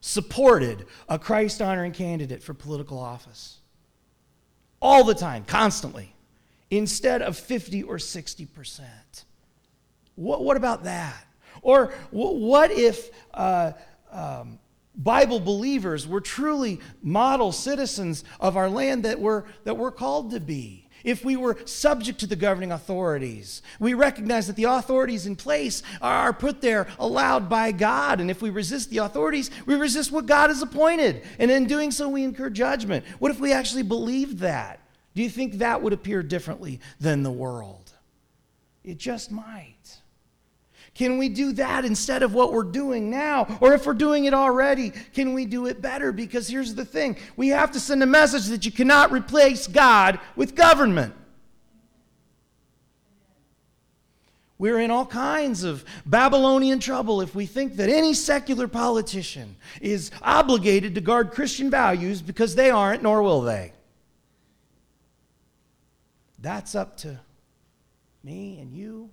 supported 0.00 0.86
a 1.08 1.18
Christ 1.18 1.62
honoring 1.62 1.92
candidate 1.92 2.42
for 2.42 2.54
political 2.54 2.98
office? 2.98 3.58
all 4.80 5.04
the 5.04 5.14
time, 5.14 5.44
constantly, 5.44 6.14
instead 6.70 7.22
of 7.22 7.36
50 7.36 7.82
or 7.84 7.96
60%. 7.96 8.84
What, 10.14 10.44
what 10.44 10.56
about 10.56 10.84
that? 10.84 11.26
Or 11.62 11.92
what 12.10 12.70
if 12.70 13.10
uh, 13.34 13.72
um, 14.12 14.58
Bible 14.96 15.40
believers 15.40 16.06
were 16.06 16.20
truly 16.20 16.80
model 17.02 17.52
citizens 17.52 18.24
of 18.40 18.56
our 18.56 18.70
land 18.70 19.04
that 19.04 19.20
we're, 19.20 19.44
that 19.64 19.76
we're 19.76 19.90
called 19.90 20.30
to 20.30 20.40
be? 20.40 20.86
if 21.06 21.24
we 21.24 21.36
were 21.36 21.56
subject 21.64 22.18
to 22.18 22.26
the 22.26 22.34
governing 22.34 22.72
authorities. 22.72 23.62
We 23.78 23.94
recognize 23.94 24.48
that 24.48 24.56
the 24.56 24.64
authorities 24.64 25.24
in 25.24 25.36
place 25.36 25.84
are 26.02 26.32
put 26.32 26.60
there 26.60 26.88
allowed 26.98 27.48
by 27.48 27.70
God. 27.70 28.20
And 28.20 28.28
if 28.28 28.42
we 28.42 28.50
resist 28.50 28.90
the 28.90 28.98
authorities, 28.98 29.52
we 29.66 29.76
resist 29.76 30.10
what 30.10 30.26
God 30.26 30.50
has 30.50 30.62
appointed. 30.62 31.22
And 31.38 31.48
in 31.48 31.66
doing 31.66 31.92
so, 31.92 32.08
we 32.08 32.24
incur 32.24 32.50
judgment. 32.50 33.04
What 33.20 33.30
if 33.30 33.38
we 33.38 33.52
actually 33.52 33.84
believed 33.84 34.40
that? 34.40 34.80
Do 35.14 35.22
you 35.22 35.30
think 35.30 35.54
that 35.54 35.80
would 35.80 35.92
appear 35.92 36.24
differently 36.24 36.80
than 36.98 37.22
the 37.22 37.30
world? 37.30 37.92
It 38.82 38.98
just 38.98 39.30
might. 39.30 39.75
Can 40.96 41.18
we 41.18 41.28
do 41.28 41.52
that 41.52 41.84
instead 41.84 42.22
of 42.22 42.32
what 42.32 42.54
we're 42.54 42.62
doing 42.62 43.10
now? 43.10 43.58
Or 43.60 43.74
if 43.74 43.84
we're 43.84 43.92
doing 43.92 44.24
it 44.24 44.32
already, 44.32 44.90
can 45.12 45.34
we 45.34 45.44
do 45.44 45.66
it 45.66 45.82
better? 45.82 46.10
Because 46.10 46.48
here's 46.48 46.74
the 46.74 46.86
thing 46.86 47.16
we 47.36 47.48
have 47.48 47.70
to 47.72 47.80
send 47.80 48.02
a 48.02 48.06
message 48.06 48.46
that 48.46 48.64
you 48.64 48.72
cannot 48.72 49.12
replace 49.12 49.66
God 49.66 50.18
with 50.36 50.54
government. 50.54 51.14
We're 54.58 54.80
in 54.80 54.90
all 54.90 55.04
kinds 55.04 55.64
of 55.64 55.84
Babylonian 56.06 56.80
trouble 56.80 57.20
if 57.20 57.34
we 57.34 57.44
think 57.44 57.76
that 57.76 57.90
any 57.90 58.14
secular 58.14 58.66
politician 58.66 59.56
is 59.82 60.10
obligated 60.22 60.94
to 60.94 61.02
guard 61.02 61.32
Christian 61.32 61.68
values 61.68 62.22
because 62.22 62.54
they 62.54 62.70
aren't, 62.70 63.02
nor 63.02 63.22
will 63.22 63.42
they. 63.42 63.72
That's 66.38 66.74
up 66.74 66.96
to 66.98 67.20
me 68.24 68.58
and 68.60 68.72
you 68.72 69.10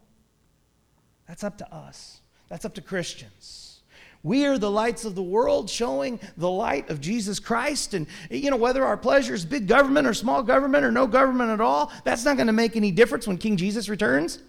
that's 1.27 1.43
up 1.43 1.57
to 1.59 1.73
us. 1.73 2.21
That's 2.49 2.65
up 2.65 2.75
to 2.75 2.81
Christians. 2.81 3.81
We 4.23 4.45
are 4.45 4.57
the 4.57 4.71
lights 4.71 5.03
of 5.03 5.15
the 5.15 5.23
world 5.23 5.69
showing 5.69 6.19
the 6.37 6.49
light 6.49 6.89
of 6.89 7.01
Jesus 7.01 7.39
Christ. 7.39 7.93
And, 7.93 8.07
you 8.29 8.49
know, 8.49 8.55
whether 8.55 8.85
our 8.85 8.95
pleasure 8.95 9.33
is 9.33 9.43
big 9.43 9.67
government 9.67 10.07
or 10.07 10.13
small 10.13 10.41
government 10.43 10.85
or 10.85 10.91
no 10.91 11.07
government 11.07 11.51
at 11.51 11.59
all, 11.59 11.91
that's 12.05 12.23
not 12.23 12.37
going 12.37 12.47
to 12.47 12.53
make 12.53 12.77
any 12.77 12.91
difference 12.91 13.27
when 13.27 13.37
King 13.37 13.57
Jesus 13.57 13.89
returns. 13.89 14.39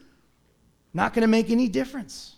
Not 0.93 1.13
going 1.13 1.23
to 1.23 1.29
make 1.29 1.51
any 1.51 1.69
difference. 1.69 2.37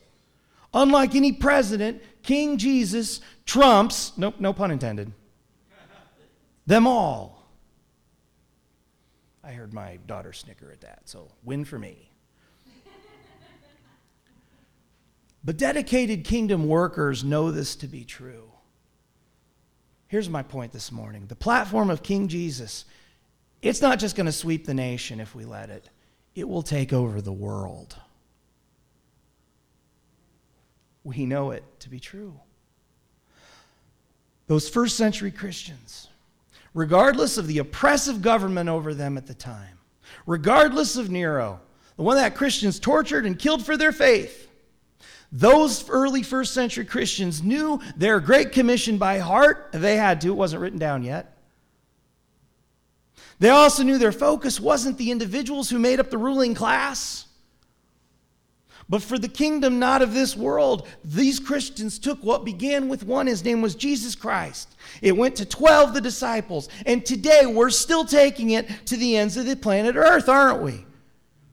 Unlike 0.72 1.14
any 1.14 1.32
president, 1.32 2.02
King 2.22 2.56
Jesus 2.56 3.20
trumps, 3.44 4.12
nope, 4.16 4.36
no 4.38 4.54
pun 4.54 4.70
intended, 4.70 5.12
them 6.66 6.86
all. 6.86 7.46
I 9.44 9.52
heard 9.52 9.72
my 9.72 9.98
daughter 10.06 10.32
snicker 10.32 10.72
at 10.72 10.80
that, 10.80 11.02
so 11.04 11.28
win 11.44 11.64
for 11.64 11.78
me. 11.78 12.10
But 15.46 15.58
dedicated 15.58 16.24
kingdom 16.24 16.66
workers 16.66 17.22
know 17.22 17.52
this 17.52 17.76
to 17.76 17.86
be 17.86 18.04
true. 18.04 18.50
Here's 20.08 20.28
my 20.28 20.42
point 20.42 20.72
this 20.72 20.90
morning 20.90 21.26
the 21.28 21.36
platform 21.36 21.88
of 21.88 22.02
King 22.02 22.26
Jesus, 22.26 22.84
it's 23.62 23.80
not 23.80 24.00
just 24.00 24.16
going 24.16 24.26
to 24.26 24.32
sweep 24.32 24.66
the 24.66 24.74
nation 24.74 25.20
if 25.20 25.36
we 25.36 25.44
let 25.44 25.70
it, 25.70 25.88
it 26.34 26.48
will 26.48 26.64
take 26.64 26.92
over 26.92 27.20
the 27.20 27.32
world. 27.32 27.96
We 31.04 31.26
know 31.26 31.52
it 31.52 31.62
to 31.78 31.88
be 31.88 32.00
true. 32.00 32.40
Those 34.48 34.68
first 34.68 34.96
century 34.96 35.30
Christians, 35.30 36.08
regardless 36.74 37.38
of 37.38 37.46
the 37.46 37.58
oppressive 37.58 38.20
government 38.20 38.68
over 38.68 38.94
them 38.94 39.16
at 39.16 39.28
the 39.28 39.34
time, 39.34 39.78
regardless 40.26 40.96
of 40.96 41.08
Nero, 41.08 41.60
the 41.94 42.02
one 42.02 42.16
that 42.16 42.34
Christians 42.34 42.80
tortured 42.80 43.26
and 43.26 43.38
killed 43.38 43.64
for 43.64 43.76
their 43.76 43.92
faith, 43.92 44.45
those 45.32 45.88
early 45.90 46.22
first 46.22 46.54
century 46.54 46.84
Christians 46.84 47.42
knew 47.42 47.80
their 47.96 48.20
Great 48.20 48.52
Commission 48.52 48.98
by 48.98 49.18
heart. 49.18 49.68
They 49.72 49.96
had 49.96 50.20
to, 50.22 50.28
it 50.28 50.36
wasn't 50.36 50.62
written 50.62 50.78
down 50.78 51.02
yet. 51.02 51.36
They 53.38 53.50
also 53.50 53.82
knew 53.82 53.98
their 53.98 54.12
focus 54.12 54.60
wasn't 54.60 54.98
the 54.98 55.10
individuals 55.10 55.68
who 55.68 55.78
made 55.78 56.00
up 56.00 56.10
the 56.10 56.18
ruling 56.18 56.54
class. 56.54 57.26
But 58.88 59.02
for 59.02 59.18
the 59.18 59.28
kingdom 59.28 59.80
not 59.80 60.00
of 60.00 60.14
this 60.14 60.36
world, 60.36 60.86
these 61.04 61.40
Christians 61.40 61.98
took 61.98 62.22
what 62.22 62.44
began 62.44 62.88
with 62.88 63.02
one. 63.02 63.26
His 63.26 63.44
name 63.44 63.60
was 63.60 63.74
Jesus 63.74 64.14
Christ. 64.14 64.76
It 65.02 65.16
went 65.16 65.36
to 65.36 65.44
12, 65.44 65.92
the 65.92 66.00
disciples. 66.00 66.68
And 66.86 67.04
today 67.04 67.46
we're 67.46 67.70
still 67.70 68.04
taking 68.04 68.50
it 68.50 68.68
to 68.86 68.96
the 68.96 69.16
ends 69.16 69.36
of 69.36 69.46
the 69.46 69.56
planet 69.56 69.96
Earth, 69.96 70.28
aren't 70.28 70.62
we? 70.62 70.86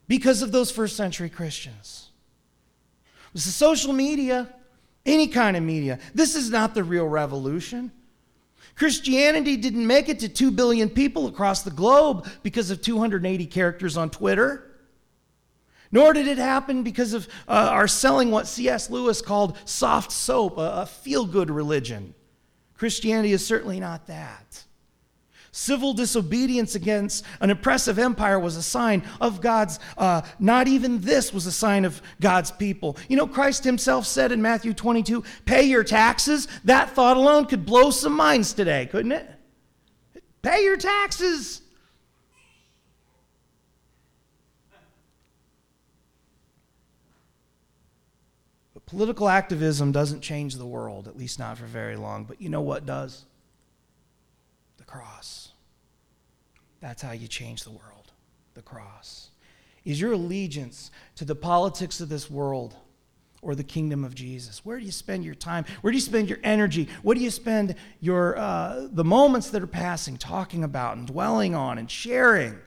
Because 0.07 0.43
of 0.43 0.51
those 0.51 0.69
first 0.69 0.95
century 0.95 1.29
Christians. 1.29 2.02
This 3.33 3.47
is 3.47 3.55
social 3.55 3.93
media, 3.93 4.47
any 5.05 5.27
kind 5.27 5.57
of 5.57 5.63
media. 5.63 5.99
This 6.13 6.35
is 6.35 6.49
not 6.49 6.73
the 6.73 6.83
real 6.83 7.07
revolution. 7.07 7.91
Christianity 8.75 9.57
didn't 9.57 9.85
make 9.85 10.09
it 10.09 10.19
to 10.19 10.29
2 10.29 10.51
billion 10.51 10.89
people 10.89 11.27
across 11.27 11.61
the 11.61 11.71
globe 11.71 12.27
because 12.41 12.71
of 12.71 12.81
280 12.81 13.45
characters 13.47 13.97
on 13.97 14.09
Twitter. 14.09 14.69
Nor 15.91 16.13
did 16.13 16.27
it 16.27 16.39
happen 16.39 16.81
because 16.81 17.13
of 17.13 17.27
uh, 17.47 17.69
our 17.71 17.87
selling 17.87 18.31
what 18.31 18.47
C.S. 18.47 18.89
Lewis 18.89 19.21
called 19.21 19.57
soft 19.65 20.11
soap, 20.11 20.57
a, 20.57 20.81
a 20.81 20.85
feel 20.87 21.25
good 21.25 21.51
religion. 21.51 22.15
Christianity 22.73 23.31
is 23.31 23.45
certainly 23.45 23.79
not 23.79 24.07
that. 24.07 24.62
Civil 25.55 25.93
disobedience 25.93 26.73
against 26.73 27.23
an 27.39 27.51
oppressive 27.51 27.99
empire 27.99 28.39
was 28.39 28.57
a 28.57 28.63
sign 28.63 29.03
of 29.21 29.39
God's, 29.39 29.79
uh, 29.99 30.23
not 30.39 30.67
even 30.67 30.99
this 30.99 31.31
was 31.31 31.45
a 31.45 31.51
sign 31.51 31.85
of 31.85 32.01
God's 32.19 32.49
people. 32.49 32.97
You 33.07 33.17
know, 33.17 33.27
Christ 33.27 33.63
himself 33.63 34.07
said 34.07 34.31
in 34.31 34.41
Matthew 34.41 34.73
22 34.73 35.23
pay 35.45 35.61
your 35.61 35.83
taxes. 35.83 36.47
That 36.63 36.89
thought 36.89 37.17
alone 37.17 37.45
could 37.45 37.67
blow 37.67 37.91
some 37.91 38.13
minds 38.13 38.53
today, 38.53 38.87
couldn't 38.87 39.11
it? 39.11 39.29
Pay 40.41 40.63
your 40.63 40.75
taxes. 40.75 41.61
But 48.73 48.87
political 48.87 49.29
activism 49.29 49.91
doesn't 49.91 50.21
change 50.21 50.55
the 50.55 50.65
world, 50.65 51.07
at 51.07 51.15
least 51.15 51.37
not 51.37 51.59
for 51.59 51.65
very 51.65 51.95
long. 51.95 52.23
But 52.23 52.41
you 52.41 52.49
know 52.49 52.61
what 52.61 52.87
does? 52.87 53.25
The 54.77 54.83
cross. 54.83 55.42
That's 56.83 57.01
how 57.01 57.13
you 57.13 57.29
change 57.29 57.63
the 57.63 57.71
world 57.71 58.11
the 58.55 58.61
cross. 58.61 59.29
Is 59.85 60.01
your 60.01 60.11
allegiance 60.11 60.91
to 61.15 61.23
the 61.23 61.33
politics 61.33 62.01
of 62.01 62.09
this 62.09 62.29
world 62.29 62.75
or 63.41 63.55
the 63.55 63.63
kingdom 63.63 64.03
of 64.03 64.13
Jesus? 64.13 64.65
Where 64.65 64.77
do 64.77 64.85
you 64.85 64.91
spend 64.91 65.23
your 65.23 65.33
time? 65.33 65.63
Where 65.79 65.91
do 65.91 65.97
you 65.97 66.01
spend 66.01 66.29
your 66.29 66.39
energy? 66.43 66.89
What 67.01 67.17
do 67.17 67.23
you 67.23 67.31
spend 67.31 67.75
your, 68.01 68.37
uh, 68.37 68.89
the 68.91 69.05
moments 69.05 69.49
that 69.51 69.63
are 69.63 69.67
passing 69.67 70.17
talking 70.17 70.65
about 70.65 70.97
and 70.97 71.07
dwelling 71.07 71.55
on 71.55 71.77
and 71.77 71.89
sharing? 71.89 72.59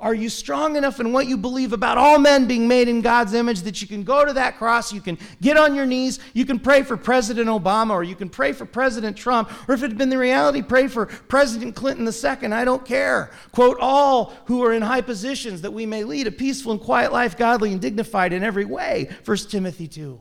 Are 0.00 0.14
you 0.14 0.28
strong 0.28 0.76
enough 0.76 1.00
in 1.00 1.12
what 1.12 1.26
you 1.26 1.36
believe 1.36 1.72
about 1.72 1.98
all 1.98 2.20
men 2.20 2.46
being 2.46 2.68
made 2.68 2.86
in 2.86 3.00
God's 3.00 3.34
image 3.34 3.62
that 3.62 3.82
you 3.82 3.88
can 3.88 4.04
go 4.04 4.24
to 4.24 4.32
that 4.34 4.56
cross, 4.56 4.92
you 4.92 5.00
can 5.00 5.18
get 5.40 5.56
on 5.56 5.74
your 5.74 5.86
knees, 5.86 6.20
you 6.34 6.46
can 6.46 6.60
pray 6.60 6.84
for 6.84 6.96
President 6.96 7.48
Obama, 7.48 7.90
or 7.90 8.04
you 8.04 8.14
can 8.14 8.28
pray 8.28 8.52
for 8.52 8.64
President 8.64 9.16
Trump, 9.16 9.50
or 9.68 9.74
if 9.74 9.82
it 9.82 9.88
had 9.88 9.98
been 9.98 10.08
the 10.08 10.16
reality, 10.16 10.62
pray 10.62 10.86
for 10.86 11.06
President 11.06 11.74
Clinton 11.74 12.06
II? 12.06 12.52
I 12.52 12.64
don't 12.64 12.84
care. 12.84 13.32
Quote, 13.50 13.76
all 13.80 14.34
who 14.44 14.62
are 14.62 14.72
in 14.72 14.82
high 14.82 15.00
positions 15.00 15.62
that 15.62 15.72
we 15.72 15.84
may 15.84 16.04
lead 16.04 16.28
a 16.28 16.32
peaceful 16.32 16.70
and 16.70 16.80
quiet 16.80 17.12
life, 17.12 17.36
godly 17.36 17.72
and 17.72 17.80
dignified 17.80 18.32
in 18.32 18.44
every 18.44 18.64
way. 18.64 19.08
1 19.24 19.36
Timothy 19.48 19.88
2. 19.88 20.20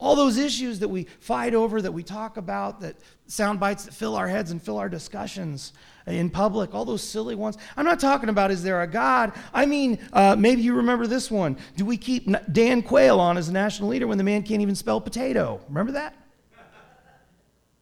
All 0.00 0.14
those 0.14 0.36
issues 0.36 0.78
that 0.78 0.88
we 0.88 1.04
fight 1.20 1.54
over, 1.54 1.82
that 1.82 1.90
we 1.90 2.04
talk 2.04 2.36
about, 2.36 2.80
that 2.82 2.96
sound 3.26 3.58
bites 3.58 3.84
that 3.84 3.94
fill 3.94 4.14
our 4.14 4.28
heads 4.28 4.50
and 4.52 4.62
fill 4.62 4.78
our 4.78 4.88
discussions 4.88 5.72
in 6.10 6.30
public, 6.30 6.74
all 6.74 6.84
those 6.84 7.02
silly 7.02 7.34
ones. 7.34 7.58
I'm 7.76 7.84
not 7.84 8.00
talking 8.00 8.28
about 8.28 8.50
is 8.50 8.62
there 8.62 8.82
a 8.82 8.86
God? 8.86 9.32
I 9.52 9.66
mean, 9.66 9.98
uh, 10.12 10.36
maybe 10.38 10.62
you 10.62 10.74
remember 10.74 11.06
this 11.06 11.30
one. 11.30 11.56
Do 11.76 11.84
we 11.84 11.96
keep 11.96 12.28
Dan 12.52 12.82
Quayle 12.82 13.20
on 13.20 13.36
as 13.36 13.48
a 13.48 13.52
national 13.52 13.88
leader 13.88 14.06
when 14.06 14.18
the 14.18 14.24
man 14.24 14.42
can't 14.42 14.62
even 14.62 14.74
spell 14.74 15.00
potato? 15.00 15.60
Remember 15.68 15.92
that? 15.92 16.14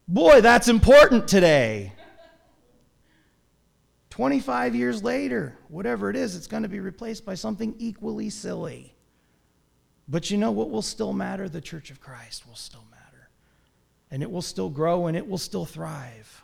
Boy, 0.07 0.41
that's 0.41 0.67
important 0.67 1.27
today. 1.27 1.93
25 4.09 4.73
years 4.73 5.03
later, 5.03 5.57
whatever 5.67 6.09
it 6.09 6.15
is, 6.15 6.35
it's 6.35 6.47
going 6.47 6.63
to 6.63 6.69
be 6.69 6.79
replaced 6.79 7.25
by 7.25 7.35
something 7.35 7.75
equally 7.77 8.29
silly. 8.29 8.95
But 10.07 10.31
you 10.31 10.37
know 10.37 10.51
what 10.51 10.71
will 10.71 10.81
still 10.81 11.13
matter? 11.13 11.49
The 11.49 11.61
Church 11.61 11.91
of 11.91 11.99
Christ 11.99 12.47
will 12.47 12.55
still 12.55 12.85
matter. 12.89 13.29
And 14.09 14.23
it 14.23 14.31
will 14.31 14.41
still 14.41 14.69
grow 14.69 15.07
and 15.07 15.17
it 15.17 15.27
will 15.27 15.37
still 15.37 15.65
thrive. 15.65 16.43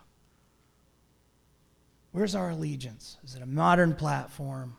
Where's 2.13 2.35
our 2.35 2.51
allegiance? 2.51 3.17
Is 3.25 3.33
it 3.35 3.41
a 3.41 3.47
modern 3.47 3.95
platform? 3.95 4.77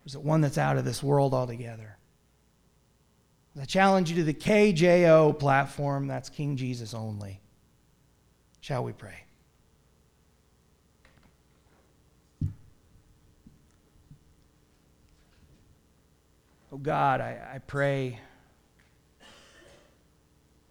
Or 0.00 0.06
is 0.06 0.14
it 0.14 0.20
one 0.20 0.42
that's 0.42 0.58
out 0.58 0.76
of 0.76 0.84
this 0.84 1.02
world 1.02 1.32
altogether? 1.34 1.96
I 3.60 3.64
challenge 3.64 4.10
you 4.10 4.16
to 4.16 4.24
the 4.24 4.34
KJO 4.34 5.38
platform. 5.38 6.06
That's 6.06 6.28
King 6.28 6.56
Jesus 6.56 6.94
only. 6.94 7.40
Shall 8.60 8.84
we 8.84 8.92
pray? 8.92 9.24
Oh 16.70 16.76
God, 16.76 17.22
I, 17.22 17.54
I 17.54 17.58
pray, 17.58 18.20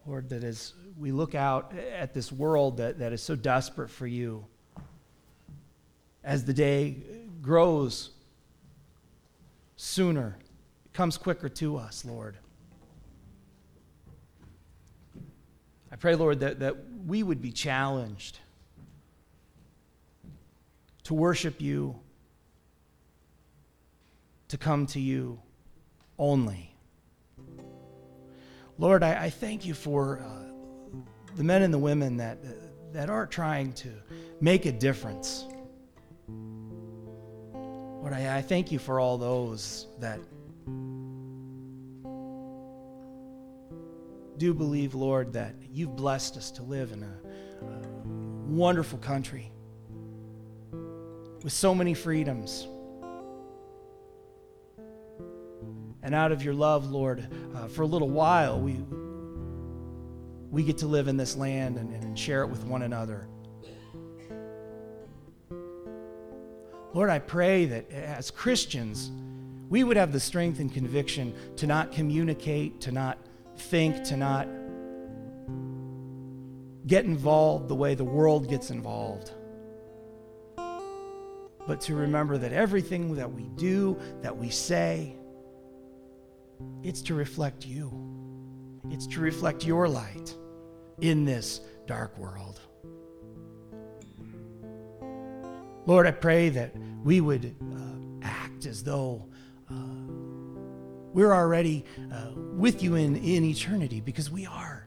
Lord, 0.06 0.30
that 0.30 0.44
as 0.44 0.74
we 0.98 1.12
look 1.12 1.34
out 1.34 1.74
at 1.76 2.14
this 2.14 2.32
world 2.32 2.78
that, 2.78 3.00
that 3.00 3.12
is 3.12 3.24
so 3.24 3.36
desperate 3.36 3.90
for 3.90 4.06
you, 4.06 4.46
as 6.28 6.44
the 6.44 6.54
day 6.54 6.98
grows 7.42 8.10
sooner, 9.78 10.38
it 10.86 10.94
comes 10.94 11.18
quicker 11.18 11.48
to 11.48 11.78
us, 11.78 12.04
Lord. 12.04 12.38
I 15.90 15.96
pray, 15.96 16.16
Lord, 16.16 16.42
that, 16.42 16.60
that 16.60 16.76
we 17.06 17.24
would 17.24 17.42
be 17.42 17.54
challenged 17.54 18.40
to 21.06 21.14
worship 21.14 21.62
you, 21.62 21.98
to 24.50 24.58
come 24.58 24.86
to 24.88 25.00
you 25.00 25.40
only. 26.20 26.76
Lord, 28.78 29.02
I, 29.02 29.24
I 29.24 29.30
thank 29.30 29.66
you 29.66 29.74
for 29.74 30.20
uh, 30.20 30.98
the 31.38 31.44
men 31.46 31.62
and 31.62 31.74
the 31.74 31.80
women 31.80 32.18
that, 32.18 32.38
that 32.92 33.10
are 33.10 33.26
trying 33.26 33.72
to 33.74 33.94
make 34.42 34.66
a 34.66 34.74
difference. 34.74 35.46
Lord, 38.02 38.14
I, 38.14 38.38
I 38.38 38.42
thank 38.42 38.72
you 38.72 38.80
for 38.80 39.00
all 39.00 39.18
those 39.18 39.88
that 40.00 40.20
do 44.38 44.54
believe, 44.54 44.94
Lord, 44.94 45.34
that 45.34 45.56
you've 45.72 45.96
blessed 45.96 46.38
us 46.38 46.52
to 46.52 46.64
live 46.64 46.92
in 46.92 47.04
a, 47.04 47.66
a 47.66 48.08
wonderful 48.48 49.00
country 49.00 49.52
with 51.44 51.54
so 51.54 51.74
many 51.74 51.94
freedoms. 51.94 52.68
And 56.04 56.14
out 56.14 56.32
of 56.32 56.44
your 56.44 56.54
love, 56.54 56.90
Lord, 56.92 57.28
uh, 57.56 57.68
for 57.68 57.82
a 57.82 57.86
little 57.86 58.10
while, 58.10 58.62
we, 58.62 58.74
we 60.52 60.64
get 60.64 60.78
to 60.80 60.88
live 60.88 61.08
in 61.08 61.18
this 61.18 61.36
land 61.36 61.78
and, 61.78 61.92
and 61.92 62.18
share 62.18 62.44
it 62.44 62.48
with 62.48 62.64
one 62.64 62.84
another. 62.84 63.28
Lord, 66.94 67.10
I 67.10 67.20
pray 67.20 67.66
that 67.66 67.92
as 67.92 68.32
Christians, 68.32 69.12
we 69.70 69.84
would 69.84 69.98
have 69.98 70.12
the 70.12 70.20
strength 70.20 70.60
and 70.60 70.74
conviction 70.74 71.34
to 71.58 71.68
not 71.68 71.92
communicate, 71.92 72.80
to 72.82 72.92
not 72.92 73.18
think, 73.58 74.04
to 74.06 74.18
not 74.18 74.48
get 76.88 77.04
involved 77.06 77.68
the 77.68 77.76
way 77.76 77.94
the 77.96 78.04
world 78.04 78.50
gets 78.50 78.72
involved. 78.72 79.32
But 80.56 81.82
to 81.82 81.96
remember 81.96 82.38
that 82.38 82.54
everything 82.54 83.16
that 83.16 83.32
we 83.32 83.50
do, 83.56 83.98
that 84.22 84.36
we 84.36 84.50
say, 84.50 85.18
it's 86.82 87.02
to 87.04 87.14
reflect 87.14 87.66
you. 87.66 87.92
It's 88.90 89.06
to 89.08 89.20
reflect 89.20 89.66
your 89.66 89.90
light 89.90 90.34
in 91.02 91.26
this 91.26 91.60
dark 91.86 92.18
world. 92.18 92.57
Lord, 95.88 96.06
I 96.06 96.12
pray 96.12 96.50
that 96.50 96.76
we 97.02 97.22
would 97.22 97.56
uh, 97.62 98.28
act 98.28 98.66
as 98.66 98.84
though 98.84 99.26
uh, 99.72 99.74
we're 101.14 101.34
already 101.34 101.86
uh, 102.14 102.32
with 102.36 102.84
you 102.84 102.96
in, 102.96 103.16
in 103.16 103.46
eternity 103.46 104.02
because 104.02 104.30
we 104.30 104.46
are. 104.46 104.86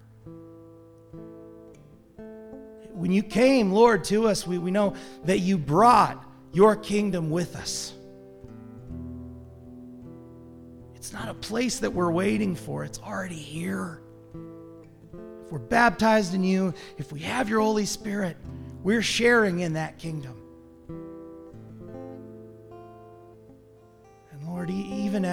When 2.93 3.11
you 3.11 3.23
came, 3.23 3.73
Lord, 3.73 4.05
to 4.05 4.29
us, 4.29 4.47
we, 4.47 4.59
we 4.59 4.71
know 4.71 4.95
that 5.25 5.39
you 5.39 5.57
brought 5.57 6.23
your 6.53 6.77
kingdom 6.77 7.31
with 7.31 7.57
us. 7.57 7.95
It's 10.97 11.15
not 11.15 11.31
a 11.31 11.35
place 11.35 11.79
that 11.79 11.95
we're 11.95 12.11
waiting 12.11 12.55
for, 12.55 12.85
it's 12.85 12.99
already 12.99 13.37
here. 13.37 14.03
If 15.15 15.51
we're 15.51 15.61
baptized 15.61 16.35
in 16.35 16.45
you, 16.45 16.75
if 16.99 17.11
we 17.11 17.21
have 17.21 17.49
your 17.49 17.61
Holy 17.61 17.87
Spirit, 17.87 18.37
we're 18.83 19.01
sharing 19.01 19.61
in 19.61 19.73
that 19.73 19.97
kingdom. 19.97 20.40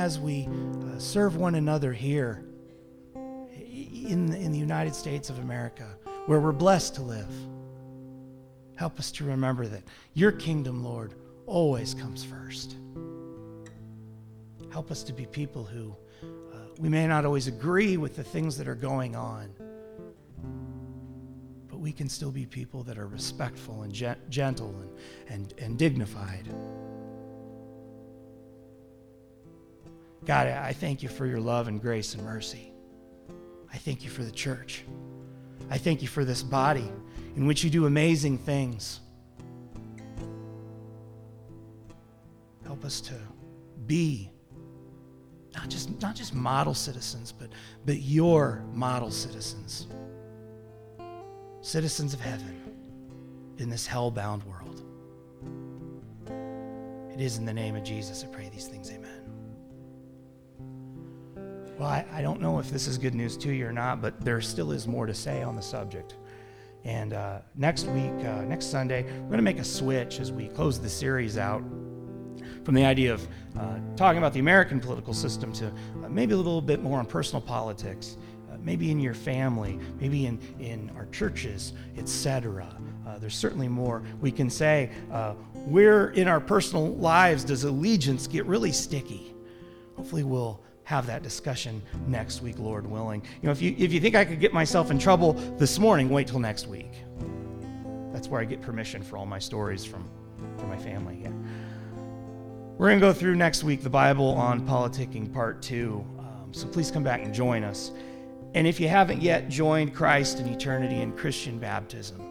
As 0.07 0.17
we 0.17 0.47
uh, 0.47 0.97
serve 0.97 1.35
one 1.35 1.55
another 1.55 1.91
here 1.91 2.45
in, 3.13 4.33
in 4.33 4.53
the 4.53 4.57
United 4.57 4.95
States 4.95 5.29
of 5.29 5.37
America, 5.39 5.85
where 6.27 6.39
we're 6.39 6.53
blessed 6.53 6.95
to 6.95 7.01
live, 7.01 7.29
help 8.77 8.97
us 8.99 9.11
to 9.11 9.25
remember 9.25 9.67
that 9.67 9.83
your 10.13 10.31
kingdom, 10.31 10.81
Lord, 10.81 11.15
always 11.45 11.93
comes 11.93 12.23
first. 12.23 12.77
Help 14.71 14.91
us 14.91 15.03
to 15.03 15.11
be 15.11 15.25
people 15.25 15.65
who 15.65 15.93
uh, 16.23 16.55
we 16.79 16.87
may 16.87 17.05
not 17.05 17.25
always 17.25 17.47
agree 17.47 17.97
with 17.97 18.15
the 18.15 18.23
things 18.23 18.57
that 18.57 18.69
are 18.69 18.75
going 18.75 19.13
on, 19.13 19.53
but 21.67 21.79
we 21.79 21.91
can 21.91 22.07
still 22.07 22.31
be 22.31 22.45
people 22.45 22.81
that 22.83 22.97
are 22.97 23.07
respectful 23.07 23.81
and 23.81 23.91
gentle 24.29 24.73
and, 24.79 24.89
and, 25.27 25.53
and 25.59 25.77
dignified. 25.77 26.47
God, 30.25 30.47
I 30.47 30.73
thank 30.73 31.03
you 31.03 31.09
for 31.09 31.25
your 31.25 31.39
love 31.39 31.67
and 31.67 31.81
grace 31.81 32.13
and 32.13 32.23
mercy. 32.23 32.71
I 33.71 33.77
thank 33.77 34.03
you 34.03 34.09
for 34.09 34.23
the 34.23 34.31
church. 34.31 34.83
I 35.69 35.77
thank 35.77 36.01
you 36.01 36.07
for 36.07 36.25
this 36.25 36.43
body 36.43 36.89
in 37.35 37.45
which 37.45 37.63
you 37.63 37.69
do 37.69 37.85
amazing 37.85 38.37
things. 38.37 39.01
Help 42.63 42.83
us 42.83 42.99
to 43.01 43.13
be 43.85 44.29
not 45.53 45.69
just, 45.69 46.01
not 46.01 46.15
just 46.15 46.33
model 46.33 46.73
citizens, 46.73 47.31
but, 47.31 47.49
but 47.85 47.97
your 48.01 48.63
model 48.73 49.09
citizens, 49.09 49.87
citizens 51.61 52.13
of 52.13 52.21
heaven 52.21 52.61
in 53.57 53.69
this 53.69 53.87
hell 53.87 54.11
bound 54.11 54.43
world. 54.43 54.83
It 57.11 57.21
is 57.21 57.37
in 57.37 57.45
the 57.45 57.53
name 57.53 57.75
of 57.75 57.83
Jesus 57.83 58.23
I 58.23 58.27
pray 58.27 58.49
these 58.49 58.67
things. 58.67 58.91
Amen. 58.91 59.16
Well, 61.77 61.89
I, 61.89 62.03
I, 62.11 62.23
don't 62.23 62.41
know 62.41 62.57
if 62.57 62.71
this 62.71 62.87
is 62.87 62.97
good 62.97 63.13
news 63.13 63.37
to 63.37 63.51
you 63.51 63.67
or 63.67 63.71
not, 63.71 64.01
but 64.01 64.19
there 64.21 64.41
still 64.41 64.71
is 64.71 64.87
more 64.87 65.05
to 65.05 65.13
say 65.13 65.43
on 65.43 65.55
the 65.55 65.61
subject. 65.61 66.15
And 66.83 67.13
uh, 67.13 67.41
next 67.55 67.85
week, 67.85 68.11
uh, 68.25 68.45
next 68.45 68.71
Sunday, 68.71 69.03
we're 69.03 69.27
going 69.27 69.37
to 69.37 69.43
make 69.43 69.59
a 69.59 69.63
switch 69.63 70.19
as 70.19 70.31
we 70.31 70.47
close 70.47 70.79
the 70.79 70.89
series 70.89 71.37
out 71.37 71.61
from 72.63 72.73
the 72.73 72.83
idea 72.83 73.13
of 73.13 73.27
uh, 73.59 73.77
talking 73.95 74.17
about 74.17 74.33
the 74.33 74.39
American 74.39 74.79
political 74.79 75.13
system 75.13 75.53
to 75.53 75.67
uh, 75.67 76.09
maybe 76.09 76.33
a 76.33 76.37
little 76.37 76.61
bit 76.61 76.81
more 76.81 76.97
on 76.97 77.05
personal 77.05 77.41
politics, 77.41 78.17
uh, 78.51 78.57
maybe 78.59 78.89
in 78.89 78.99
your 78.99 79.13
family, 79.13 79.79
maybe 79.99 80.25
in, 80.25 80.39
in 80.59 80.89
our 80.95 81.05
churches, 81.07 81.73
etc. 81.95 82.75
Uh, 83.05 83.19
there's 83.19 83.35
certainly 83.35 83.67
more 83.67 84.01
we 84.19 84.31
can 84.31 84.49
say. 84.49 84.89
where 85.67 86.09
in 86.09 86.27
our 86.27 86.39
personal 86.39 86.95
lives 86.95 87.43
does 87.43 87.65
allegiance 87.65 88.25
get 88.25 88.47
really 88.47 88.71
sticky? 88.71 89.35
Hopefully, 89.95 90.23
we'll 90.23 90.63
have 90.87 91.05
that 91.05 91.21
discussion 91.21 91.81
next 92.07 92.41
week, 92.41 92.57
Lord 92.59 92.89
willing. 92.89 93.21
You 93.41 93.47
know, 93.47 93.51
if 93.51 93.61
you, 93.61 93.75
if 93.77 93.91
you 93.91 93.99
think 93.99 94.15
I 94.15 94.23
could 94.23 94.39
get 94.39 94.53
myself 94.53 94.89
in 94.89 94.97
trouble 94.97 95.33
this 95.57 95.79
morning, 95.79 96.07
wait 96.07 96.27
till 96.27 96.39
next 96.39 96.65
week. 96.65 96.93
That's 98.13 98.29
where 98.29 98.39
I 98.39 98.45
get 98.45 98.61
permission 98.61 99.03
for 99.03 99.17
all 99.17 99.25
my 99.25 99.37
stories 99.37 99.83
from, 99.83 100.09
from 100.57 100.69
my 100.69 100.77
family. 100.77 101.19
Yeah. 101.23 101.31
We're 102.77 102.87
going 102.87 103.01
to 103.01 103.05
go 103.05 103.11
through 103.11 103.35
next 103.35 103.65
week 103.65 103.83
the 103.83 103.89
Bible 103.89 104.29
on 104.29 104.65
politicking, 104.65 105.33
part 105.33 105.61
two. 105.61 106.05
Um, 106.19 106.53
so 106.53 106.65
please 106.69 106.89
come 106.89 107.03
back 107.03 107.21
and 107.21 107.33
join 107.33 107.65
us. 107.65 107.91
And 108.53 108.65
if 108.65 108.79
you 108.79 108.87
haven't 108.87 109.21
yet 109.21 109.49
joined 109.49 109.93
Christ 109.93 110.39
in 110.39 110.47
eternity 110.47 111.01
in 111.01 111.11
Christian 111.17 111.59
baptism 111.59 112.21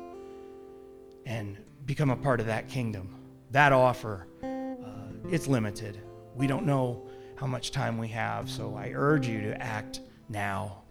and 1.27 1.59
become 1.85 2.09
a 2.09 2.16
part 2.16 2.40
of 2.40 2.47
that 2.47 2.71
kingdom, 2.71 3.16
that 3.51 3.75
offer, 3.75 4.29
uh, 4.42 5.29
it's 5.31 5.47
limited. 5.47 6.01
We 6.35 6.47
don't 6.47 6.64
know 6.64 7.07
how 7.37 7.46
much 7.46 7.70
time 7.70 7.99
we 7.99 8.09
have. 8.09 8.51
So 8.51 8.75
I 8.75 8.92
urge 8.94 9.29
you 9.29 9.40
to 9.42 9.62
act 9.62 10.01
now. 10.29 10.83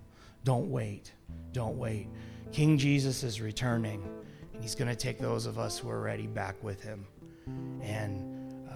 Don't 0.43 0.69
wait. 0.69 1.11
Don't 1.51 1.77
wait. 1.77 2.07
King 2.51 2.77
Jesus 2.77 3.23
is 3.23 3.41
returning, 3.41 4.03
and 4.53 4.61
he's 4.61 4.75
going 4.75 4.87
to 4.87 4.95
take 4.95 5.19
those 5.19 5.45
of 5.45 5.57
us 5.57 5.77
who 5.77 5.89
are 5.89 6.01
ready 6.01 6.27
back 6.27 6.55
with 6.63 6.81
him. 6.81 7.05
And 7.81 8.67
uh, 8.69 8.73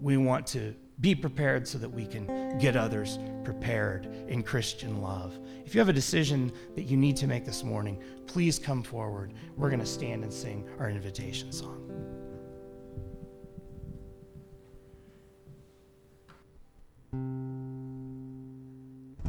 we 0.00 0.16
want 0.16 0.46
to 0.48 0.74
be 1.00 1.14
prepared 1.14 1.66
so 1.66 1.78
that 1.78 1.88
we 1.88 2.04
can 2.06 2.58
get 2.58 2.76
others 2.76 3.18
prepared 3.44 4.06
in 4.26 4.42
Christian 4.42 5.00
love. 5.00 5.38
If 5.64 5.74
you 5.74 5.80
have 5.80 5.88
a 5.88 5.92
decision 5.92 6.52
that 6.74 6.82
you 6.82 6.96
need 6.96 7.16
to 7.18 7.26
make 7.28 7.44
this 7.44 7.62
morning, 7.62 8.02
please 8.26 8.58
come 8.58 8.82
forward. 8.82 9.32
We're 9.56 9.70
going 9.70 9.80
to 9.80 9.86
stand 9.86 10.24
and 10.24 10.32
sing 10.32 10.68
our 10.80 10.90
invitation 10.90 11.52
song. 11.52 11.77